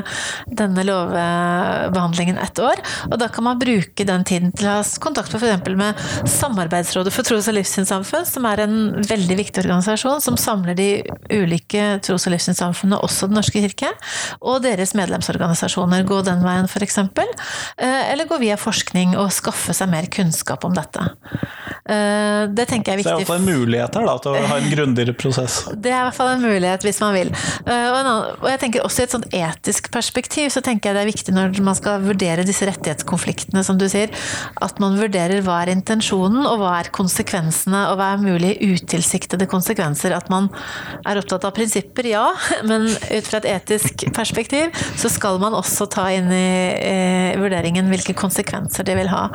denne 0.49 0.87
lovbehandlingen 0.87 2.41
ett 2.41 2.57
år, 2.63 2.81
og 3.11 3.17
da 3.21 3.29
kan 3.29 3.45
man 3.45 3.61
bruke 3.61 4.07
den 4.07 4.25
tiden 4.25 4.53
til 4.57 4.69
å 4.69 4.79
ha 4.79 4.83
kontakt 5.03 5.33
med 5.35 5.45
f.eks. 5.45 5.71
med 5.77 6.29
Samarbeidsrådet 6.39 7.13
for 7.19 7.27
tros- 7.27 7.49
og 7.51 7.57
livssynssamfunn, 7.57 8.23
som 8.27 8.45
er 8.47 8.61
en 8.63 8.75
veldig 9.03 9.35
viktig 9.41 9.63
organisasjon 9.65 10.21
som 10.23 10.37
samler 10.39 10.77
de 10.77 10.87
ulike 11.35 11.99
tros- 12.05 12.27
og 12.29 12.35
livssynssamfunnene, 12.35 13.01
også 13.03 13.27
Den 13.27 13.35
norske 13.35 13.59
kirke, 13.59 13.91
og 14.39 14.63
deres 14.63 14.95
medlemsorganisasjoner. 14.95 16.05
Gå 16.07 16.21
den 16.23 16.45
veien, 16.45 16.69
f.eks. 16.69 16.99
Eller 17.77 18.29
gå 18.29 18.39
via 18.39 18.55
forskning 18.55 19.17
og 19.19 19.33
skaffe 19.35 19.75
seg 19.75 19.91
mer 19.91 20.07
kunnskap 20.07 20.63
om 20.63 20.77
dette. 20.77 21.09
Eh, 21.89 22.47
Det 22.53 22.65
tenker 22.69 22.93
jeg 22.93 22.99
er 22.99 23.01
viktig. 23.01 23.09
Så 23.09 23.15
Det 23.15 23.15
er 23.15 23.23
iallfall 23.23 23.41
en 23.41 23.49
mulighet 23.49 23.97
her 23.97 24.05
da, 24.05 24.15
til 24.21 24.35
å 24.35 24.43
ha 24.51 24.57
en 24.61 24.69
grundigere 24.69 25.15
prosess. 25.17 25.55
Det 25.83 25.91
er 25.91 25.97
i 25.97 26.05
hvert 26.07 26.17
fall 26.17 26.33
en 26.35 26.43
mulighet 26.45 26.85
hvis 26.85 27.01
man 27.01 27.15
vil. 27.17 27.31
Eh, 27.65 27.87
Og, 27.89 28.45
jeg 28.49 28.61
tenker 28.61 28.85
også 28.85 29.01
i 29.01 29.07
et 29.07 29.15
sånt 29.15 29.27
etisk 29.35 29.89
perspektiv 29.93 30.49
så 30.53 30.61
tenker 30.65 30.89
jeg 30.89 30.97
det 30.97 31.03
er 31.03 31.09
viktig 31.09 31.33
når 31.35 31.59
man 31.65 31.77
skal 31.77 32.03
vurdere 32.03 32.45
disse 32.47 32.65
rettighetskonfliktene, 32.67 33.63
som 33.65 33.77
du 33.79 33.87
sier, 33.91 34.13
at 34.61 34.79
man 34.81 34.97
vurderer 34.99 35.41
hva 35.45 35.59
er 35.63 35.73
intensjonen 35.73 36.45
og 36.45 36.61
hva 36.61 36.75
er 36.79 36.91
konsekvensene 36.95 37.81
og 37.91 37.99
hva 37.99 38.13
er 38.13 38.23
mulige 38.23 38.59
utilsiktede 38.61 39.47
konsekvenser. 39.49 40.13
At 40.15 40.29
man 40.31 40.49
er 41.07 41.19
opptatt 41.21 41.47
av 41.47 41.55
prinsipper, 41.57 42.07
ja, 42.13 42.27
men 42.69 42.87
ut 42.89 43.29
fra 43.29 43.41
et 43.41 43.49
etisk 43.55 44.05
perspektiv 44.15 44.73
så 44.99 45.11
skal 45.11 45.39
man 45.41 45.57
også 45.57 45.89
ta 45.91 46.09
inn 46.13 46.29
i 46.33 46.45
eh, 46.77 47.39
vurderingen 47.39 47.89
hvilke 47.91 48.15
konsekvenser 48.17 48.85
det 48.87 48.97
vil 48.99 49.09
ha. 49.11 49.25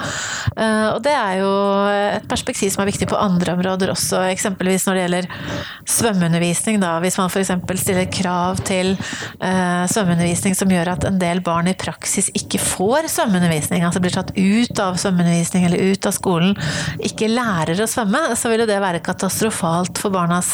Og 0.94 1.00
det 1.04 1.12
er 1.14 1.38
jo 1.40 1.50
et 2.14 2.26
perspektiv 2.28 2.43
som 2.52 2.82
er 2.84 2.90
viktig 2.90 3.08
på 3.08 3.18
andre 3.18 3.54
områder 3.56 3.92
også, 3.94 4.24
eksempelvis 4.34 4.86
når 4.86 4.94
det 4.94 5.04
gjelder 5.04 5.28
svømmeundervisning. 5.94 6.80
Da. 6.82 6.98
Hvis 7.02 7.18
man 7.20 7.30
f.eks. 7.30 7.52
stiller 7.80 8.08
krav 8.12 8.60
til 8.66 8.94
eh, 8.94 9.84
svømmeundervisning 9.90 10.56
som 10.58 10.72
gjør 10.72 10.92
at 10.94 11.06
en 11.08 11.18
del 11.20 11.40
barn 11.44 11.68
i 11.70 11.76
praksis 11.78 12.30
ikke 12.36 12.60
får 12.62 13.08
svømmeundervisning, 13.12 13.84
altså 13.86 14.02
blir 14.04 14.14
tatt 14.14 14.34
ut 14.36 14.82
av 14.82 14.98
svømmeundervisning 15.00 15.68
eller 15.68 15.92
ut 15.92 16.08
av 16.08 16.16
skolen, 16.16 16.54
ikke 17.04 17.30
lærer 17.32 17.80
å 17.80 17.88
svømme, 17.90 18.26
så 18.36 18.52
vil 18.52 18.64
jo 18.64 18.68
det 18.70 18.80
være 18.82 19.02
katastrofalt 19.04 20.00
for 20.00 20.14
barnas 20.14 20.50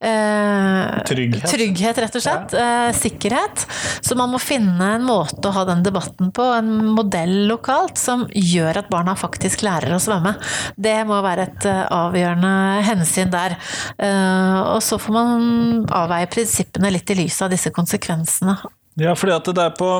eh, 0.00 1.02
Trygghet. 1.06 1.48
trygghet, 1.50 2.02
rett 2.04 2.18
og 2.18 2.24
slett. 2.24 2.56
Eh, 2.56 2.90
sikkerhet. 2.96 3.66
Så 4.00 4.16
man 4.18 4.32
må 4.32 4.40
finne 4.42 4.92
en 4.96 5.06
måte 5.06 5.48
å 5.48 5.54
ha 5.56 5.64
den 5.68 5.84
debatten 5.86 6.32
på, 6.34 6.46
en 6.56 6.72
modell 6.96 7.46
lokalt, 7.50 7.98
som 8.00 8.26
gjør 8.32 8.82
at 8.82 8.90
barna 8.92 9.16
faktisk 9.18 9.64
lærer 9.66 9.94
å 9.96 10.00
svømme. 10.02 10.36
Det 10.76 10.98
må 11.08 11.15
være 11.24 11.46
et 11.48 11.68
eh, 11.70 11.84
avgjørende 11.94 12.52
hensyn 12.86 13.32
der. 13.32 13.56
Eh, 13.98 14.58
og 14.74 14.82
så 14.84 14.98
får 15.00 15.16
man 15.16 15.86
avveie 15.94 16.30
prinsippene 16.32 16.92
litt 16.94 17.12
i 17.12 17.20
lys 17.22 17.40
av 17.44 17.52
disse 17.54 17.72
konsekvensene. 17.74 18.56
Ja, 18.96 19.12
fordi 19.12 19.34
at 19.34 19.48
det 19.52 19.60
er 19.60 19.74
på 19.76 19.90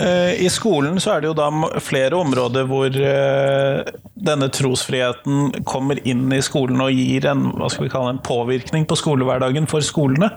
eh, 0.00 0.38
I 0.40 0.48
skolen 0.48 0.96
så 1.02 1.12
er 1.12 1.20
det 1.20 1.28
jo 1.28 1.36
da 1.36 1.50
flere 1.84 2.16
områder 2.16 2.64
hvor 2.70 2.88
eh, 2.88 3.90
denne 4.16 4.48
trosfriheten 4.48 5.66
kommer 5.68 6.00
inn 6.08 6.24
i 6.32 6.40
skolen 6.40 6.80
og 6.80 6.94
gir 6.96 7.26
en, 7.28 7.50
hva 7.52 7.68
skal 7.68 7.84
vi 7.84 7.90
kalle 7.92 8.14
en 8.14 8.22
påvirkning 8.24 8.86
på 8.88 8.96
skolehverdagen 8.96 9.68
for 9.68 9.84
skolene. 9.84 10.30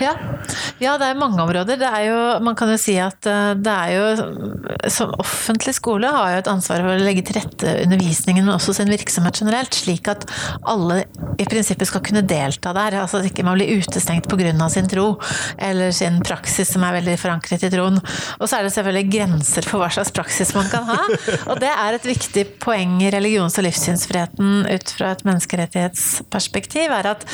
Ja. 0.00 0.14
ja, 0.80 0.94
det 0.96 1.10
er 1.10 1.20
mange 1.20 1.36
områder. 1.42 1.76
Det 1.76 1.90
er 1.90 2.06
jo, 2.08 2.22
man 2.46 2.56
kan 2.56 2.72
jo 2.72 2.78
si 2.80 2.94
at 2.96 3.28
eh, 3.28 3.52
det 3.60 3.76
er 3.76 3.92
jo 3.92 4.06
Som 4.90 5.12
offentlig 5.20 5.76
skole 5.76 6.08
har 6.08 6.32
jo 6.32 6.40
et 6.40 6.50
ansvar 6.50 6.80
for 6.80 6.94
å 6.94 7.04
legge 7.04 7.26
til 7.28 7.36
rette 7.42 7.76
undervisningen, 7.84 8.46
men 8.46 8.56
også 8.56 8.78
sin 8.78 8.88
virksomhet 8.88 9.42
generelt, 9.42 9.76
slik 9.76 10.08
at 10.08 10.24
alle 10.64 11.02
i 11.36 11.44
prinsippet 11.44 11.92
skal 11.92 12.06
kunne 12.08 12.24
delta 12.24 12.72
der. 12.76 12.96
Altså 13.02 13.20
at 13.20 13.28
ikke 13.28 13.44
man 13.44 13.60
blir 13.60 13.76
utestengt 13.76 14.32
pga. 14.32 14.68
sin 14.72 14.88
tro, 14.88 15.06
eller 15.60 15.92
sin 15.92 16.22
praksis 16.24 16.72
som 16.72 16.88
er 16.88 16.96
veldig 17.02 17.20
forankret 17.20 17.49
forankret 17.50 17.66
i 17.66 17.70
troen. 17.74 17.98
Og 18.40 18.48
så 18.48 18.58
er 18.58 18.64
det 18.64 18.72
selvfølgelig 18.74 19.10
grenser 19.12 19.66
for 19.66 19.82
hva 19.82 19.90
slags 19.92 20.12
praksis 20.14 20.54
man 20.54 20.68
kan 20.70 20.86
ha. 20.88 20.98
Og 21.50 21.60
det 21.60 21.70
er 21.70 21.96
et 21.96 22.06
viktig 22.06 22.44
poeng 22.62 23.00
i 23.02 23.10
religions- 23.10 23.58
og 23.58 23.66
livssynsfriheten 23.66 24.66
ut 24.70 24.94
fra 24.96 25.12
et 25.14 25.24
menneskerettighetsperspektiv, 25.26 26.90
er 26.90 27.10
at 27.14 27.26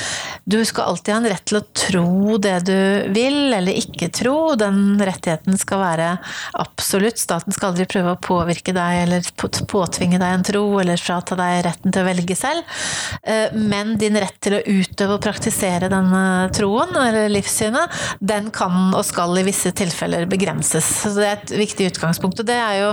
du 0.44 0.62
skal 0.64 0.92
alltid 0.92 1.14
ha 1.14 1.20
en 1.20 1.30
rett 1.30 1.44
til 1.46 1.60
å 1.60 1.64
tro 1.76 2.38
det 2.38 2.56
du 2.66 3.12
vil, 3.14 3.52
eller 3.54 3.76
ikke 3.76 4.10
tro. 4.14 4.54
Den 4.58 4.98
rettigheten 5.00 5.58
skal 5.58 5.82
være 5.82 6.10
absolutt. 6.58 7.20
Staten 7.20 7.54
skal 7.54 7.72
aldri 7.72 7.88
prøve 7.90 8.14
å 8.14 8.20
påvirke 8.20 8.74
deg 8.76 9.02
eller 9.04 9.26
påtvinge 9.36 10.20
deg 10.20 10.36
en 10.38 10.46
tro, 10.46 10.64
eller 10.80 11.00
frata 11.00 11.38
deg 11.38 11.64
retten 11.66 11.94
til 11.94 12.02
å 12.02 12.08
velge 12.08 12.38
selv. 12.38 12.76
Eh, 13.22 13.52
men 13.56 13.96
din 14.00 14.16
rett 14.18 14.38
til 14.42 14.58
å 14.58 14.62
utøve 14.64 15.16
og 15.16 15.24
praktisere 15.24 15.90
denne 15.92 16.24
troen, 16.56 16.94
eller 17.00 17.30
livssynet, 17.32 17.92
den 18.20 18.50
kan 18.54 18.94
og 18.96 19.04
skal 19.06 19.36
i 19.40 19.44
visse 19.46 19.72
tilfeller 19.76 20.05
begrenses. 20.30 20.86
Så 21.02 21.12
det 21.16 21.26
er 21.26 21.40
et 21.40 21.54
viktig 21.64 21.90
utgangspunkt. 21.92 22.40
Og 22.40 22.48
det 22.48 22.56
er 22.56 22.80
jo 22.82 22.90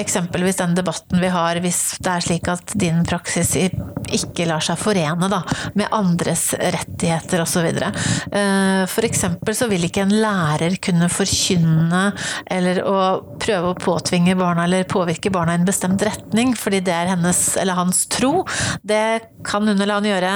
eksempelvis 0.00 0.60
den 0.62 0.76
debatten 0.78 1.22
vi 1.22 1.32
har 1.32 1.60
hvis 1.64 1.82
det 2.04 2.12
er 2.12 2.24
slik 2.24 2.50
at 2.52 2.74
din 2.80 3.04
praksis 3.08 3.54
ikke 4.16 4.46
lar 4.48 4.64
seg 4.64 4.78
forene 4.80 5.28
da, 5.30 5.42
med 5.78 5.92
andres 5.94 6.50
rettigheter 6.58 7.42
osv. 7.44 7.68
F.eks. 7.74 8.92
for 8.94 9.08
eksempel 9.08 9.56
så 9.56 9.68
vil 9.70 9.86
ikke 9.88 10.04
en 10.04 10.14
lærer 10.22 10.76
kunne 10.82 11.08
forkynne 11.12 12.04
eller 12.50 12.80
å 12.86 12.98
prøve 13.40 13.72
å 13.72 13.78
påtvinge 13.78 14.36
barna 14.38 14.66
eller 14.66 14.86
påvirke 14.88 15.32
barna 15.34 15.54
i 15.54 15.60
en 15.60 15.68
bestemt 15.68 16.02
retning, 16.06 16.54
fordi 16.58 16.80
det 16.84 16.94
er 16.94 17.12
hennes 17.14 17.40
eller 17.60 17.78
hans 17.78 18.04
tro. 18.12 18.44
Det 18.82 19.04
kan 19.46 19.66
hun 19.68 19.76
eller 19.76 19.98
han 19.98 20.08
gjøre 20.08 20.32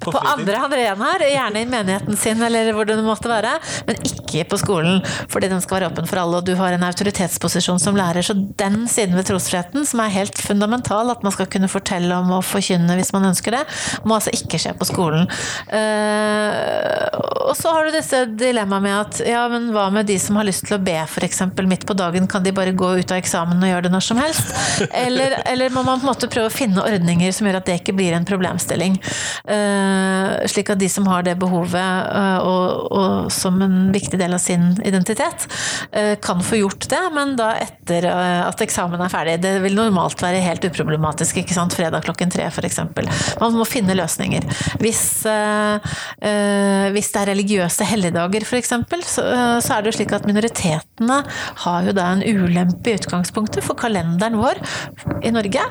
på, 0.00 0.12
på 0.12 0.22
andre 0.34 0.60
arenaer, 0.66 1.26
gjerne 1.30 1.62
i 1.62 1.68
menigheten 1.70 2.18
sin 2.20 2.42
eller 2.44 2.72
hvor 2.76 2.88
det 2.88 2.98
måtte 3.04 3.30
være, 3.30 3.56
men 3.88 4.00
ikke 4.06 4.44
på 4.50 4.60
skolen, 4.60 5.00
fordi 5.30 5.50
den 5.52 5.62
skal 5.64 5.80
være 5.80 5.90
åpen 5.92 6.08
for 6.10 6.22
alle, 6.22 6.40
og 6.40 6.48
du 6.48 6.54
har 6.58 6.74
en 6.76 6.86
autoritetsposisjon 6.86 7.80
som 7.82 7.98
lærer. 7.98 8.24
Så 8.26 8.36
den 8.60 8.84
siden 8.90 9.16
ved 9.18 9.28
trosfriheten, 9.30 9.86
som 9.88 10.02
er 10.04 10.14
helt 10.14 10.38
fundamental, 10.40 11.10
at 11.12 11.24
man 11.26 11.34
skal 11.34 11.48
kunne 11.50 11.70
fortelle 11.70 12.20
om 12.20 12.32
og 12.36 12.44
forkynne 12.46 12.96
hvis 12.98 13.12
man 13.16 13.19
ønsker 13.28 13.54
det, 13.58 13.64
må 14.04 14.16
altså 14.16 14.32
ikke 14.34 14.60
skje 14.60 14.74
på 14.78 14.88
skolen. 14.88 15.28
Uh, 15.70 17.06
og 17.50 17.56
så 17.58 17.72
har 17.74 17.86
du 17.86 17.94
disse 17.94 18.22
dilemmaet 18.38 18.84
med 18.84 18.96
at 18.96 19.20
ja, 19.26 19.42
men 19.50 19.70
hva 19.74 19.88
med 19.92 20.08
de 20.10 20.16
som 20.22 20.38
har 20.38 20.46
lyst 20.46 20.66
til 20.68 20.76
å 20.76 20.82
be 20.82 20.96
f.eks. 21.02 21.42
midt 21.66 21.86
på 21.88 21.96
dagen, 21.98 22.28
kan 22.30 22.44
de 22.44 22.54
bare 22.54 22.74
gå 22.76 22.92
ut 23.00 23.14
av 23.14 23.20
eksamen 23.20 23.60
og 23.60 23.70
gjøre 23.70 23.88
det 23.88 23.92
når 23.94 24.06
som 24.06 24.20
helst? 24.22 24.54
Eller, 25.00 25.38
eller, 25.48 25.72
må 25.74 25.82
man 25.86 26.00
på 26.00 26.06
en 26.06 26.10
måte 26.12 26.28
prøve 26.30 26.50
å 26.50 26.54
finne 26.54 26.82
ordninger 26.84 27.32
som 27.34 27.48
gjør 27.48 27.60
at 27.60 27.68
det 27.68 27.78
ikke 27.80 27.94
blir 27.98 28.14
en 28.16 28.26
problemstilling? 28.28 28.98
Uh, 29.48 30.40
slik 30.50 30.72
at 30.72 30.80
de 30.80 30.88
som 30.92 31.08
har 31.10 31.24
det 31.26 31.36
behovet, 31.40 31.76
uh, 31.76 32.40
og, 32.44 32.86
og, 32.90 33.30
som 33.34 33.58
en 33.64 33.90
viktig 33.94 34.18
del 34.20 34.34
av 34.36 34.42
sin 34.42 34.72
identitet, 34.86 35.46
kan 36.22 36.40
få 36.44 36.60
gjort 36.60 36.86
det, 36.90 37.00
men 37.14 37.32
da 37.38 37.50
etter 37.58 38.04
at 38.10 38.60
eksamen 38.62 39.00
er 39.02 39.10
ferdig. 39.12 39.36
Det 39.42 39.52
vil 39.64 39.76
normalt 39.76 40.22
være 40.22 40.42
helt 40.44 40.64
uproblematisk, 40.66 41.40
ikke 41.42 41.56
sant? 41.56 41.74
fredag 41.76 42.04
klokken 42.06 42.32
tre 42.32 42.46
f.eks. 42.50 42.80
Man 43.40 43.58
må 43.58 43.66
finne 43.68 43.96
løsninger. 43.98 44.46
Hvis, 44.80 45.02
hvis 46.94 47.10
det 47.14 47.20
er 47.20 47.30
religiøse 47.30 47.86
helligdager 47.88 48.46
f.eks., 48.46 48.72
så, 49.10 49.24
så 49.62 49.76
er 49.76 49.82
det 49.82 49.92
jo 49.92 49.96
slik 50.00 50.12
at 50.16 50.26
minoritetene 50.28 51.20
har 51.64 51.86
jo 51.88 51.94
da 51.96 52.10
en 52.14 52.22
ulempe 52.26 52.92
i 52.92 52.96
utgangspunktet, 52.98 53.64
for 53.64 53.78
kalenderen 53.78 54.36
vår 54.40 54.60
i 55.26 55.32
Norge, 55.34 55.64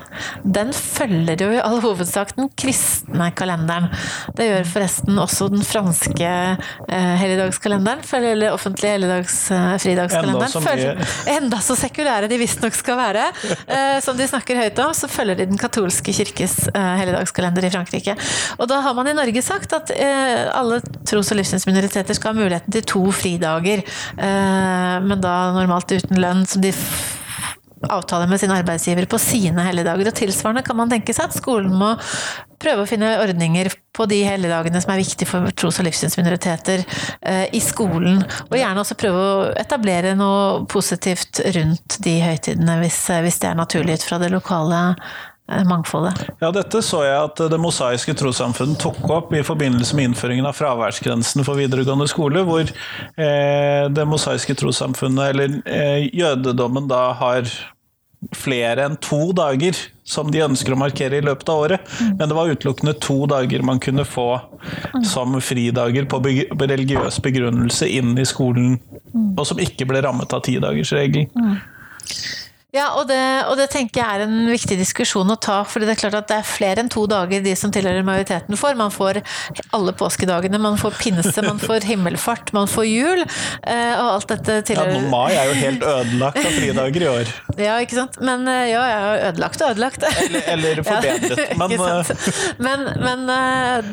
den 0.43 0.73
følger 0.75 1.43
jo 1.43 1.51
i 1.55 1.61
all 1.63 1.79
hovedsak 1.83 2.35
den 2.37 2.49
kristne 2.59 3.29
kalenderen. 3.37 3.89
Det 4.37 4.47
gjør 4.49 4.69
forresten 4.73 5.19
også 5.21 5.49
den 5.53 5.63
franske 5.65 6.29
eh, 6.29 7.13
helligdagskalenderen, 7.21 8.03
eller 8.19 8.55
offentlige 8.55 8.95
helligdagsfridagskalenderen. 8.97 10.51
eh. 10.63 10.89
Enda, 10.89 11.07
enda 11.37 11.61
så 11.63 11.77
sekulære 11.79 12.29
de 12.31 12.39
visstnok 12.41 12.75
skal 12.77 12.99
være, 12.99 13.27
eh, 13.67 13.97
som 14.05 14.17
de 14.17 14.27
snakker 14.29 14.59
høyt 14.63 14.79
om, 14.83 14.93
så 14.97 15.09
følger 15.11 15.39
de 15.41 15.49
den 15.51 15.59
katolske 15.61 16.13
kirkes 16.15 16.57
eh, 16.73 16.93
helligdagskalender 17.19 17.65
i 17.67 17.71
Frankrike. 17.73 18.15
Og 18.57 18.67
da 18.69 18.81
har 18.85 18.95
man 18.97 19.07
i 19.07 19.15
Norge 19.17 19.43
sagt 19.45 19.73
at 19.73 19.91
eh, 19.95 20.47
alle 20.55 20.81
tros- 21.07 21.31
og 21.31 21.39
livssynsminoriteter 21.39 22.17
skal 22.17 22.33
ha 22.33 22.41
muligheten 22.41 22.73
til 22.73 22.85
to 22.95 23.05
fridager, 23.11 23.83
eh, 24.17 24.97
men 25.03 25.21
da 25.21 25.53
normalt 25.55 25.91
uten 25.91 26.19
lønn, 26.19 26.45
som 26.47 26.63
de 26.63 26.73
avtaler 27.87 28.27
med 28.27 28.39
sin 28.39 28.51
arbeidsgiver 28.51 29.05
på 29.07 29.17
sine 29.21 29.63
helligdager. 29.63 30.09
Og 30.09 30.17
tilsvarende 30.17 30.63
kan 30.67 30.75
man 30.75 30.91
tenke 30.91 31.13
seg 31.15 31.29
at 31.29 31.37
skolen 31.37 31.71
må 31.79 31.93
prøve 32.59 32.83
å 32.83 32.89
finne 32.89 33.13
ordninger 33.21 33.69
på 33.95 34.05
de 34.09 34.19
helligdagene 34.27 34.81
som 34.83 34.91
er 34.93 34.99
viktige 34.99 35.29
for 35.29 35.47
tros- 35.55 35.79
og 35.79 35.87
livssynsminoriteter 35.87 36.83
eh, 36.83 37.45
i 37.55 37.61
skolen. 37.63 38.19
Og 38.49 38.57
gjerne 38.59 38.83
også 38.83 38.99
prøve 38.99 39.23
å 39.23 39.47
etablere 39.59 40.11
noe 40.19 40.65
positivt 40.71 41.39
rundt 41.55 42.01
de 42.03 42.17
høytidene, 42.23 42.81
hvis, 42.83 42.99
hvis 43.23 43.39
det 43.43 43.51
er 43.51 43.59
naturlig 43.59 43.99
ut 43.99 44.07
fra 44.11 44.19
det 44.21 44.31
lokale 44.35 44.83
eh, 44.91 45.19
mangfoldet. 45.69 46.21
Ja, 46.41 46.51
dette 46.55 46.81
så 46.85 47.03
jeg 47.05 47.17
at 47.17 47.41
Det 47.51 47.59
mosaiske 47.61 48.13
trossamfunn 48.17 48.75
tok 48.79 49.01
opp 49.09 49.33
i 49.33 49.43
forbindelse 49.45 49.97
med 49.97 50.11
innføringen 50.11 50.47
av 50.49 50.57
fraværsgrensen 50.57 51.45
for 51.47 51.59
videregående 51.59 52.07
skole, 52.11 52.45
hvor 52.47 52.63
eh, 52.65 53.89
Det 53.89 54.07
mosaiske 54.07 54.55
trossamfunnet, 54.59 55.33
eller 55.33 55.59
eh, 55.65 56.09
jødedommen, 56.13 56.89
da 56.91 57.09
har 57.19 57.49
flere 58.35 58.83
enn 58.83 58.97
to 58.99 59.29
dager 59.35 59.77
som 60.03 60.27
de 60.33 60.41
ønsker 60.43 60.73
å 60.73 60.79
markere 60.79 61.19
i 61.19 61.23
løpet 61.23 61.49
av 61.51 61.63
året. 61.63 61.91
Mm. 62.01 62.15
Men 62.19 62.31
det 62.31 62.37
var 62.37 62.51
utelukkende 62.51 62.95
to 62.99 63.17
dager 63.29 63.63
man 63.65 63.79
kunne 63.83 64.05
få 64.07 64.27
mm. 64.35 65.05
som 65.07 65.37
fridager 65.43 66.07
på 66.09 66.19
religiøs 66.25 67.21
begrunnelse 67.23 67.87
inn 67.87 68.17
i 68.19 68.27
skolen, 68.27 68.77
mm. 69.13 69.33
og 69.37 69.45
som 69.47 69.61
ikke 69.61 69.87
ble 69.89 70.03
rammet 70.05 70.33
av 70.35 70.43
tidagersregelen. 70.47 71.29
Mm. 71.37 71.57
Ja, 72.69 72.91
og 72.99 73.07
det, 73.09 73.17
og 73.49 73.55
det, 73.57 73.65
tenker 73.73 73.97
jeg 73.97 74.19
er 74.19 74.23
en 74.27 74.43
viktig 74.45 74.75
diskusjon 74.77 75.31
å 75.33 75.35
ta. 75.41 75.63
fordi 75.65 75.87
det 75.87 75.95
er 75.95 76.01
klart 76.03 76.17
at 76.19 76.27
det 76.29 76.35
er 76.37 76.45
flere 76.45 76.83
enn 76.83 76.91
to 76.93 77.07
dager 77.09 77.41
de 77.41 77.55
som 77.57 77.71
tilhører 77.73 78.05
majoriteten 78.05 78.59
får. 78.61 78.75
Man 78.77 78.93
får 78.93 79.23
alle 79.73 79.93
påskedagene, 79.97 80.59
man 80.61 80.77
får 80.77 80.99
pinse, 81.01 81.33
man 81.41 81.57
får 81.57 81.87
himmelfart, 81.89 82.53
man 82.53 82.69
får 82.69 82.85
jul. 82.85 83.23
Eh, 83.25 83.93
og 83.95 84.09
alt 84.11 84.29
dette 84.29 84.59
tilhører 84.69 84.99
Ja, 84.99 85.07
Mai 85.09 85.33
er 85.33 85.49
jo 85.49 85.55
helt 85.57 85.85
ødelagt 85.93 86.43
av 86.43 86.59
fridager 86.59 87.05
i 87.07 87.09
år. 87.15 87.33
Ja, 87.59 87.73
ikke 87.83 87.97
sant. 87.97 88.15
Men 88.23 88.45
eh, 88.47 88.69
ja, 88.69 88.83
jeg 88.87 88.99
er 88.99 89.23
ødelagt 89.31 89.63
og 89.65 89.73
ødelagt. 89.73 90.05
Eller, 90.21 90.45
eller 90.53 90.83
forbedret. 90.87 91.41
Ja, 91.41 91.57
men, 91.59 91.73
eh, 91.73 92.29
men, 92.61 92.85
men, 93.01 93.25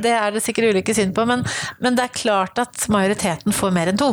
det 0.04 0.12
er 0.14 0.36
det 0.36 0.44
sikkert 0.44 0.76
ulike 0.76 0.94
syn 0.94 1.16
på. 1.16 1.24
Men, 1.26 1.42
men, 1.80 1.96
det 1.96 2.04
er 2.04 2.14
klart 2.14 2.60
at 2.62 2.86
majoriteten 2.92 3.56
får 3.56 3.74
mer 3.74 3.90
enn 3.90 3.98
to. 3.98 4.12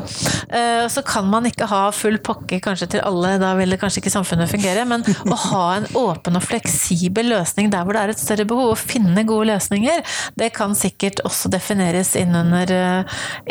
Så 0.90 1.04
kan 1.06 1.28
man 1.30 1.46
ikke 1.52 1.68
ha 1.70 1.84
full 1.94 2.18
pokke 2.24 2.58
kanskje 2.64 2.94
til 2.96 3.06
alle, 3.06 3.36
da 3.44 3.52
vil 3.60 3.76
det 3.76 3.82
kanskje 3.84 4.02
ikke 4.02 4.16
samfunnet 4.16 4.53
fungere, 4.54 4.86
men 4.90 5.04
å 5.04 5.40
ha 5.50 5.66
en 5.78 5.88
åpen 5.98 6.38
og 6.40 6.46
fleksibel 6.46 7.32
løsning 7.34 7.72
der 7.74 7.86
hvor 7.86 7.98
det 7.98 8.04
er 8.04 8.14
et 8.14 8.22
større 8.22 8.48
behov, 8.50 8.74
å 8.74 8.80
finne 8.80 9.26
gode 9.28 9.50
løsninger, 9.52 10.04
det 10.40 10.52
kan 10.56 10.76
sikkert 10.78 11.22
også 11.28 11.52
defineres 11.54 12.14
innunder, 12.20 12.74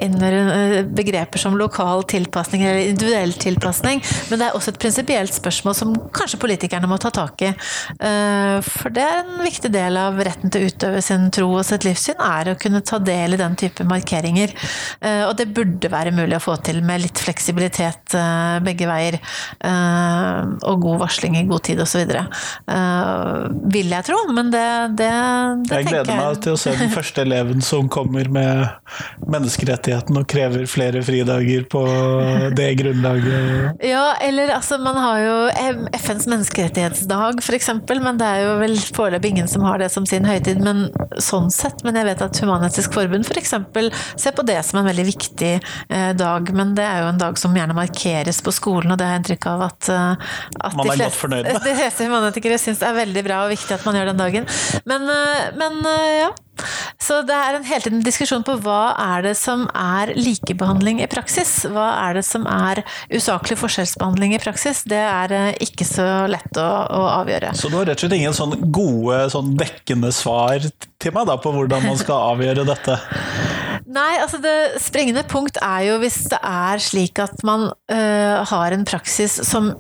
innunder 0.00 0.36
eh, 0.38 0.78
begreper 0.86 1.42
som 1.42 1.56
lokal 1.58 2.04
tilpasning 2.10 2.64
eller 2.66 2.92
individuell 2.92 3.34
tilpasning. 3.42 4.02
Men 4.30 4.40
det 4.40 4.48
er 4.48 4.58
også 4.58 4.74
et 4.74 4.80
prinsipielt 4.82 5.34
spørsmål 5.36 5.76
som 5.78 5.94
kanskje 6.14 6.40
politikerne 6.42 6.90
må 6.90 6.98
ta 7.02 7.12
tak 7.14 7.44
i. 7.46 7.52
Eh, 7.52 8.58
for 8.66 8.94
det 8.94 9.04
er 9.06 9.22
en 9.22 9.42
viktig 9.44 9.72
del 9.74 9.98
av 10.00 10.20
retten 10.22 10.52
til 10.52 10.64
å 10.66 10.72
utøve 10.72 11.02
sin 11.04 11.28
tro 11.34 11.50
og 11.56 11.66
sitt 11.68 11.86
livssyn, 11.86 12.20
er 12.22 12.52
å 12.52 12.58
kunne 12.60 12.82
ta 12.86 13.00
del 13.02 13.36
i 13.36 13.40
den 13.40 13.56
type 13.58 13.86
markeringer. 13.88 14.54
Eh, 15.00 15.24
og 15.28 15.36
det 15.40 15.50
burde 15.54 15.92
være 15.92 16.14
mulig 16.14 16.38
å 16.38 16.44
få 16.44 16.58
til 16.64 16.82
med 16.86 17.04
litt 17.04 17.22
fleksibilitet 17.22 18.16
begge 18.64 18.86
veier. 18.88 19.18
Og 19.62 20.80
god 20.82 20.91
god 20.92 21.02
varsling 21.02 21.38
i 21.40 21.44
god 21.48 21.64
tid 21.68 21.82
osv. 21.82 22.04
Uh, 22.70 23.48
vil 23.72 23.92
jeg 23.92 24.06
tro, 24.08 24.18
men 24.32 24.52
det, 24.52 24.66
det, 25.00 25.10
det 25.68 25.80
jeg 25.80 25.88
gleder 25.90 26.20
meg 26.20 26.40
til 26.44 26.56
å 26.56 26.60
se 26.60 26.74
den 26.78 26.92
første 26.92 27.24
eleven 27.26 27.64
som 27.64 27.88
kommer 27.92 28.28
med 28.32 29.26
menneskerettigheten 29.32 30.18
og 30.20 30.28
krever 30.30 30.66
flere 30.70 31.02
fridager 31.04 31.66
på 31.72 31.82
det 32.56 32.68
grunnlaget. 32.80 33.82
Ja, 33.86 34.14
eller 34.22 34.54
altså 34.56 34.78
man 34.82 34.98
har 35.00 35.22
jo 35.22 35.36
FNs 35.98 36.28
menneskerettighetsdag 36.30 37.40
f.eks., 37.42 37.70
men 38.02 38.18
det 38.20 38.28
er 38.28 38.44
jo 38.44 38.54
vel 38.60 38.76
foreløpig 38.94 39.32
ingen 39.34 39.50
som 39.50 39.64
har 39.66 39.80
det 39.82 39.88
som 39.94 40.06
sin 40.08 40.26
høytid. 40.28 40.60
Men 40.64 40.86
sånn 41.22 41.50
sett, 41.54 41.82
men 41.86 41.96
jeg 41.98 42.08
vet 42.10 42.24
at 42.24 42.40
Human-Etisk 42.42 42.94
Forbund 42.96 43.28
f.eks. 43.28 43.54
ser 44.20 44.36
på 44.36 44.44
det 44.46 44.58
som 44.66 44.80
en 44.80 44.88
veldig 44.88 45.06
viktig 45.08 45.52
eh, 45.56 46.10
dag. 46.18 46.52
Men 46.56 46.74
det 46.78 46.86
er 46.86 47.04
jo 47.04 47.10
en 47.12 47.20
dag 47.20 47.38
som 47.40 47.56
gjerne 47.56 47.76
markeres 47.76 48.42
på 48.44 48.54
skolen, 48.54 48.94
og 48.94 49.00
det 49.00 49.08
har 49.08 49.16
jeg 49.16 49.22
inntrykk 49.22 49.48
av 49.52 49.66
at, 49.68 49.90
eh, 49.92 50.36
at 50.68 50.78
man 50.86 50.94
er 50.94 51.08
godt 51.08 51.18
fornøyd 51.18 51.48
med. 51.48 51.60
De 51.68 51.74
fleste 51.78 52.06
humanitikere 52.08 52.60
syns 52.60 52.80
det 52.82 52.88
er 52.88 52.98
veldig 53.02 53.26
bra 53.26 53.42
og 53.46 53.52
viktig 53.54 53.76
at 53.76 53.84
man 53.88 53.98
gjør 53.98 54.12
den 54.12 54.22
dagen. 54.22 54.48
Men, 54.88 55.12
eh, 55.12 55.52
men 55.58 55.84
eh, 55.88 56.16
ja. 56.22 56.32
Så 57.00 57.22
det 57.26 57.34
er 57.34 57.56
en 57.56 57.64
hele 57.66 57.82
tiden 57.82 58.02
diskusjon 58.04 58.44
på 58.46 58.54
hva 58.62 58.92
er 59.00 59.24
det 59.24 59.32
som 59.40 59.64
er 59.74 60.12
likebehandling 60.14 61.00
i 61.02 61.08
praksis? 61.10 61.64
Hva 61.72 61.88
er 62.04 62.18
det 62.18 62.24
som 62.28 62.44
er 62.46 62.82
usaklig 63.10 63.56
forskjellsbehandling 63.58 64.36
i 64.36 64.42
praksis? 64.42 64.84
Det 64.88 65.00
er 65.00 65.34
eh, 65.34 65.48
ikke 65.64 65.86
så 65.88 66.06
lett 66.30 66.60
å, 66.60 66.68
å 66.92 67.02
avgjøre. 67.22 67.54
Så 67.58 67.72
du 67.72 67.78
har 67.80 67.88
rett 67.88 67.98
og 67.98 68.06
slett 68.06 68.18
ingen 68.20 68.36
sånn 68.36 68.54
gode, 68.74 69.24
sånn 69.32 69.56
dekkende 69.58 70.12
svar 70.14 70.62
til 71.02 71.16
meg 71.16 71.26
da, 71.30 71.38
på 71.40 71.54
hvordan 71.56 71.88
man 71.88 71.98
skal 72.00 72.36
avgjøre 72.36 72.68
dette? 72.68 73.00
Nei, 73.92 74.12
altså 74.22 74.38
det 74.40 74.80
springende 74.80 75.24
punkt 75.28 75.58
er 75.60 75.88
jo 75.90 75.98
hvis 76.02 76.22
det 76.32 76.38
er 76.46 76.80
slik 76.80 77.18
at 77.20 77.42
man 77.46 77.68
øh, 77.72 78.38
har 78.48 78.76
en 78.76 78.86
praksis 78.88 79.40
som 79.48 79.72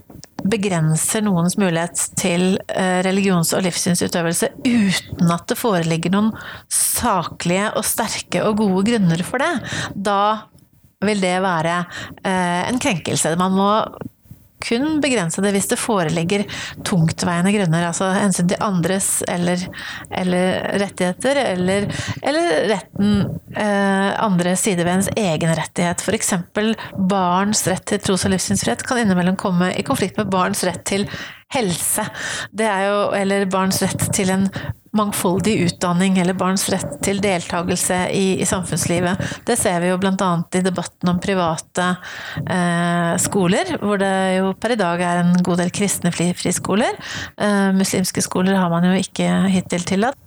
begrenser 0.48 1.24
noens 1.26 1.56
mulighet 1.60 2.00
til 2.18 2.56
uh, 2.60 3.00
religions- 3.06 3.52
og 3.56 3.64
livssynsutøvelse 3.66 4.52
uten 4.64 5.34
at 5.34 5.46
det 5.50 5.58
foreligger 5.58 6.14
noen 6.14 6.32
saklige 6.72 7.70
og 7.78 7.86
sterke 7.86 8.42
og 8.46 8.58
gode 8.62 8.86
grunner 8.90 9.22
for 9.26 9.42
det, 9.42 9.52
da 9.94 10.22
vil 11.02 11.22
det 11.22 11.36
være 11.42 11.78
uh, 11.82 12.62
en 12.68 12.80
krenkelse. 12.82 13.34
Man 13.40 13.56
må 13.58 13.70
kun 14.62 15.00
begrense 15.02 15.42
det 15.44 15.52
hvis 15.56 15.68
det 15.72 15.80
foreligger 15.80 16.44
tungtveiende 16.86 17.52
grunner, 17.54 17.88
altså 17.88 18.12
hensyn 18.16 18.50
til 18.50 18.62
andres 18.64 19.10
eller, 19.30 19.66
eller 20.10 20.78
rettigheter, 20.82 21.42
eller, 21.52 21.88
eller 22.22 22.56
retten 22.72 23.12
eh, 23.56 24.08
andre 24.22 24.56
sider 24.60 24.86
ved 24.86 25.00
ens 25.00 25.12
egen 25.16 25.54
rettighet. 25.58 26.02
F.eks. 26.02 26.34
barns 27.10 27.66
rett 27.70 27.86
til 27.90 28.02
tros- 28.02 28.26
og 28.28 28.34
livssynsfrihet 28.34 28.86
kan 28.86 29.02
innimellom 29.02 29.38
komme 29.40 29.72
i 29.76 29.86
konflikt 29.86 30.20
med 30.20 30.32
barns 30.32 30.64
rett 30.68 30.84
til 30.88 31.08
helse. 31.54 32.06
Det 32.50 32.68
er 32.68 32.86
jo, 32.88 33.00
eller 33.16 33.50
barns 33.50 33.82
rett 33.84 34.08
til 34.14 34.32
en 34.32 34.48
mangfoldig 34.92 35.54
utdanning 35.66 36.18
eller 36.20 36.36
barns 36.36 36.66
rett 36.68 36.98
til 37.04 37.20
deltakelse 37.24 37.96
i, 38.12 38.26
i 38.42 38.46
samfunnslivet. 38.48 39.22
Det 39.48 39.56
ser 39.56 39.80
vi 39.80 39.88
jo 39.88 39.98
bl.a. 40.00 40.30
i 40.52 40.60
debatten 40.64 41.08
om 41.08 41.20
private 41.22 41.86
eh, 42.44 43.14
skoler, 43.22 43.76
hvor 43.80 44.00
det 44.02 44.12
jo 44.36 44.52
per 44.60 44.76
i 44.76 44.80
dag 44.80 45.04
er 45.08 45.22
en 45.22 45.32
god 45.44 45.62
del 45.62 45.72
kristne 45.72 46.12
friskoler. 46.12 46.98
Eh, 47.40 47.70
muslimske 47.76 48.24
skoler 48.24 48.60
har 48.60 48.68
man 48.72 48.90
jo 48.90 48.92
ikke 49.00 49.30
hittil 49.54 49.88
tillatt 49.88 50.20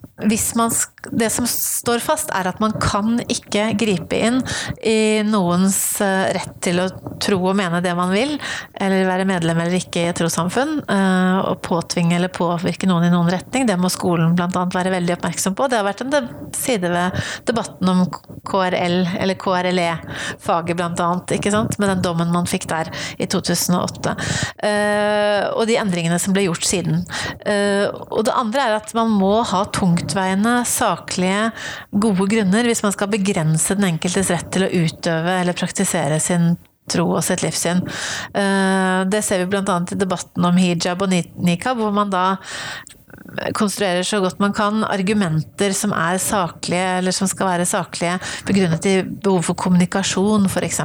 man, 0.56 0.72
det 1.12 1.30
som 1.30 1.48
står 1.48 2.00
fast, 2.00 2.30
er 2.32 2.48
at 2.48 2.62
man 2.64 2.74
kan 2.80 3.18
ikke 3.28 3.74
gripe 3.76 4.16
inn 4.16 4.38
i 4.80 5.24
noens 5.28 6.00
eh, 6.04 6.32
rett 6.38 6.54
til 6.64 6.80
å 6.80 6.88
tro 7.22 7.42
og 7.42 7.56
mene 7.58 7.82
det 7.84 7.92
man 7.98 8.14
vil, 8.16 8.38
eller 8.80 9.10
være 9.10 9.28
medlem 9.28 9.60
eller 9.60 9.76
ikke 9.76 10.06
i 10.06 10.10
et 10.12 10.20
trossamfunn, 10.20 10.78
eh, 10.88 11.40
og 11.50 11.60
påtvinge 11.66 12.16
eller 12.16 12.32
påvirke 12.32 12.88
noen 12.88 13.10
i 13.10 13.12
noen 13.12 13.32
retning. 13.34 13.68
Det 13.68 13.76
må 13.80 13.92
skolen 13.92 14.38
bl.a. 14.38 14.48
være 14.72 14.94
veldig 14.96 15.18
oppmerksom 15.18 15.58
på. 15.58 15.68
Det 15.68 15.82
har 15.82 15.88
vært 15.88 16.06
en 16.06 16.32
side 16.56 16.94
ved 16.94 17.20
debatten 17.50 17.92
om 17.92 18.06
KRL, 18.48 18.98
eller 19.20 19.40
KRLE-faget 19.42 20.80
bl.a., 20.80 21.12
med 21.76 21.90
den 21.92 22.04
dommen 22.06 22.32
man 22.32 22.48
fikk 22.48 22.70
der 22.72 22.88
i 23.20 23.28
2008. 23.28 24.16
Eh, 24.64 25.44
og 25.52 25.68
de 25.68 25.76
endringene 25.82 26.20
som 26.22 26.36
ble 26.36 26.48
gjort 26.48 26.64
siden. 26.66 27.04
Og 28.16 28.22
det 28.26 28.34
andre 28.36 28.64
er 28.70 28.78
at 28.78 28.94
man 28.96 29.12
må 29.12 29.34
ha 29.48 29.66
tungt 29.76 30.05
tungtveiende, 30.06 30.66
saklige, 30.66 31.52
gode 31.92 32.28
grunner 32.30 32.68
hvis 32.68 32.84
man 32.84 32.94
skal 32.94 33.10
begrense 33.12 33.76
den 33.76 33.90
enkeltes 33.94 34.32
rett 34.34 34.52
til 34.54 34.66
å 34.66 34.72
utøve 34.72 35.40
eller 35.42 35.58
praktisere 35.58 36.20
sin 36.20 36.56
tro 36.92 37.08
og 37.16 37.24
sitt 37.26 37.42
livssyn. 37.42 37.82
Eh, 38.38 39.00
det 39.10 39.24
ser 39.26 39.42
vi 39.42 39.50
bl.a. 39.50 39.80
i 39.92 39.98
debatten 39.98 40.46
om 40.46 40.58
hijab 40.62 41.02
og 41.02 41.10
nikab, 41.10 41.82
hvor 41.82 41.92
man 41.96 42.14
da 42.14 42.28
konstruerer 43.58 44.04
så 44.06 44.20
godt 44.24 44.40
man 44.40 44.54
kan 44.56 44.84
argumenter 44.88 45.74
som 45.76 45.94
er 45.96 46.20
saklige, 46.22 46.86
eller 47.00 47.16
som 47.16 47.30
skal 47.30 47.50
være 47.50 47.68
saklige, 47.68 48.18
begrunnet 48.48 48.88
i 48.90 48.96
behov 49.04 49.42
for 49.50 49.60
kommunikasjon, 49.60 50.48
f.eks. 50.50 50.82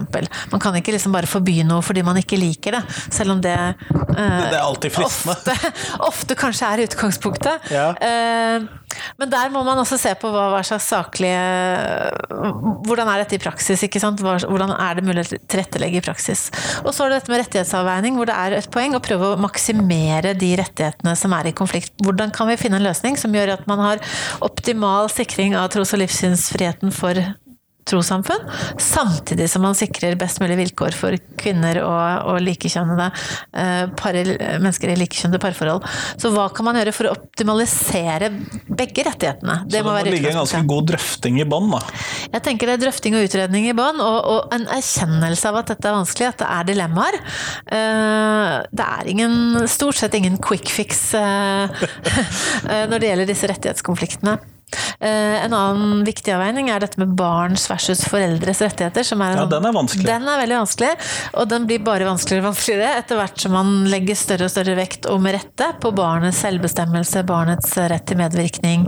Man 0.51 0.63
kan 0.63 0.77
ikke 0.79 0.95
liksom 0.97 1.15
bare 1.15 1.31
forby 1.31 1.61
noe 1.69 1.85
fordi 1.85 2.05
man 2.07 2.19
ikke 2.21 2.41
liker 2.41 2.79
det, 2.79 2.83
selv 3.13 3.37
om 3.37 3.45
det, 3.45 3.57
eh, 4.17 4.43
det 4.55 4.61
alltid 4.61 5.01
ofte, 5.05 5.57
ofte, 6.11 6.39
kanskje 6.39 6.71
er 6.73 6.87
utgangspunktet. 6.89 7.73
Ja. 7.75 7.91
Uh, 8.01 8.80
men 9.21 9.31
der 9.33 9.51
må 9.53 9.63
man 9.67 9.79
også 9.81 9.99
se 10.01 10.13
på 10.19 10.31
hva, 10.33 10.49
hva 10.55 10.63
slags 10.67 10.89
saklige 10.91 11.41
Hvordan 12.87 13.11
er 13.11 13.23
dette 13.23 13.37
i 13.37 13.43
praksis? 13.43 13.85
ikke 13.87 14.01
sant? 14.03 14.23
Hvordan 14.23 14.73
er 14.75 14.99
det 14.99 15.05
mulig 15.07 15.25
å 15.25 15.41
tilrettelegge 15.51 16.01
i 16.01 16.05
praksis? 16.05 16.49
Og 16.85 16.93
så 16.95 17.05
er 17.05 17.13
det 17.13 17.21
dette 17.21 17.33
med 17.33 17.43
rettighetsavveining, 17.43 18.17
hvor 18.19 18.31
det 18.31 18.37
er 18.37 18.57
et 18.59 18.71
poeng 18.73 18.97
å 18.97 19.03
prøve 19.05 19.33
å 19.33 19.41
maksimere 19.41 20.35
de 20.39 20.55
rettighetene 20.61 21.15
som 21.19 21.35
er 21.37 21.51
i 21.51 21.57
konflikt. 21.57 21.93
Hvordan 22.05 22.35
kan 22.35 22.51
vi 22.51 22.59
finne 22.61 22.81
en 22.81 22.89
løsning 22.89 23.19
som 23.21 23.35
gjør 23.37 23.57
at 23.59 23.69
man 23.71 23.83
har 23.85 24.03
optimal 24.45 25.11
sikring 25.13 25.57
av 25.59 25.71
tros- 25.75 25.95
og 25.97 26.03
livssynsfriheten 26.03 26.95
for 26.95 27.21
trossamfunn, 27.91 28.47
samtidig 28.81 29.49
som 29.51 29.65
man 29.65 29.77
sikrer 29.79 30.19
best 30.21 30.41
mulig 30.43 30.59
vilkår 30.61 30.97
for 30.97 31.17
kvinner 31.41 31.81
og, 31.85 32.31
og 32.33 32.41
likekjønnede 32.45 33.09
eh, 33.57 34.59
mennesker 34.61 34.93
i 34.93 34.99
likekjønnede 35.01 35.43
parforhold. 35.43 35.87
Så 36.21 36.33
hva 36.35 36.49
kan 36.55 36.69
man 36.69 36.79
gjøre 36.81 36.95
for 36.97 37.11
å 37.11 37.15
optimalisere 37.17 38.31
begge 38.69 39.05
rettighetene? 39.07 39.63
Det 39.67 39.81
Så 39.81 39.81
det 39.81 39.85
må, 39.87 39.95
må 39.97 40.05
ligge 40.15 40.33
en 40.33 40.41
ganske 40.43 40.63
god 40.71 40.91
drøfting 40.93 41.41
i 41.43 41.49
bånn, 41.49 41.71
da? 41.73 41.83
Jeg 42.31 42.45
tenker 42.47 42.71
det 42.71 42.79
er 42.79 42.85
drøfting 42.87 43.19
og 43.19 43.27
utredning 43.29 43.69
i 43.71 43.77
bånn, 43.77 44.01
og, 44.05 44.19
og, 44.21 44.55
en 44.55 44.69
erkjennelse 44.77 45.51
av 45.51 45.61
at 45.63 45.75
dette 45.75 45.91
er 45.91 45.99
vanskelig, 45.99 46.31
at 46.31 46.43
det 46.43 46.51
er 46.51 46.71
dilemmaer. 46.71 47.19
Eh, 47.79 48.55
det 48.71 48.87
er 48.87 49.13
ingen, 49.15 49.37
stort 49.71 50.01
sett 50.01 50.17
ingen 50.19 50.39
quick 50.43 50.71
fix 50.73 51.11
eh, 51.19 51.85
når 52.91 52.97
det 52.97 53.13
gjelder 53.13 53.31
disse 53.31 53.51
rettighetskonfliktene. 53.51 54.39
Eh, 55.01 55.45
en 55.45 55.55
annen 55.57 56.05
viktig 56.05 56.35
avveining 56.35 56.71
er 56.71 56.83
dette 56.83 57.01
med 57.01 57.15
barns 57.19 57.65
versus 57.71 58.03
foreldres 58.09 58.61
rettigheter. 58.65 59.07
Som 59.07 59.23
er 59.25 59.35
en, 59.35 59.43
ja, 59.45 59.49
den 59.51 59.69
er 59.69 59.75
vanskelig. 59.75 60.07
Den 60.07 60.29
er 60.29 60.43
veldig 60.43 60.59
vanskelig, 60.61 60.91
og 61.33 61.49
den 61.51 61.67
blir 61.71 61.83
bare 61.85 62.09
vanskeligere 62.09 62.45
og 62.45 62.51
vanskeligere 62.51 63.01
etter 63.01 63.21
hvert 63.21 63.41
som 63.41 63.55
man 63.57 63.73
legger 63.91 64.19
større 64.19 64.49
og 64.49 64.53
større 64.53 64.77
vekt, 64.79 65.09
og 65.11 65.23
med 65.25 65.39
rette, 65.39 65.71
på 65.81 65.93
barnets 65.97 66.43
selvbestemmelse, 66.45 67.25
barnets 67.29 67.73
rett 67.91 68.07
til 68.09 68.21
medvirkning 68.21 68.87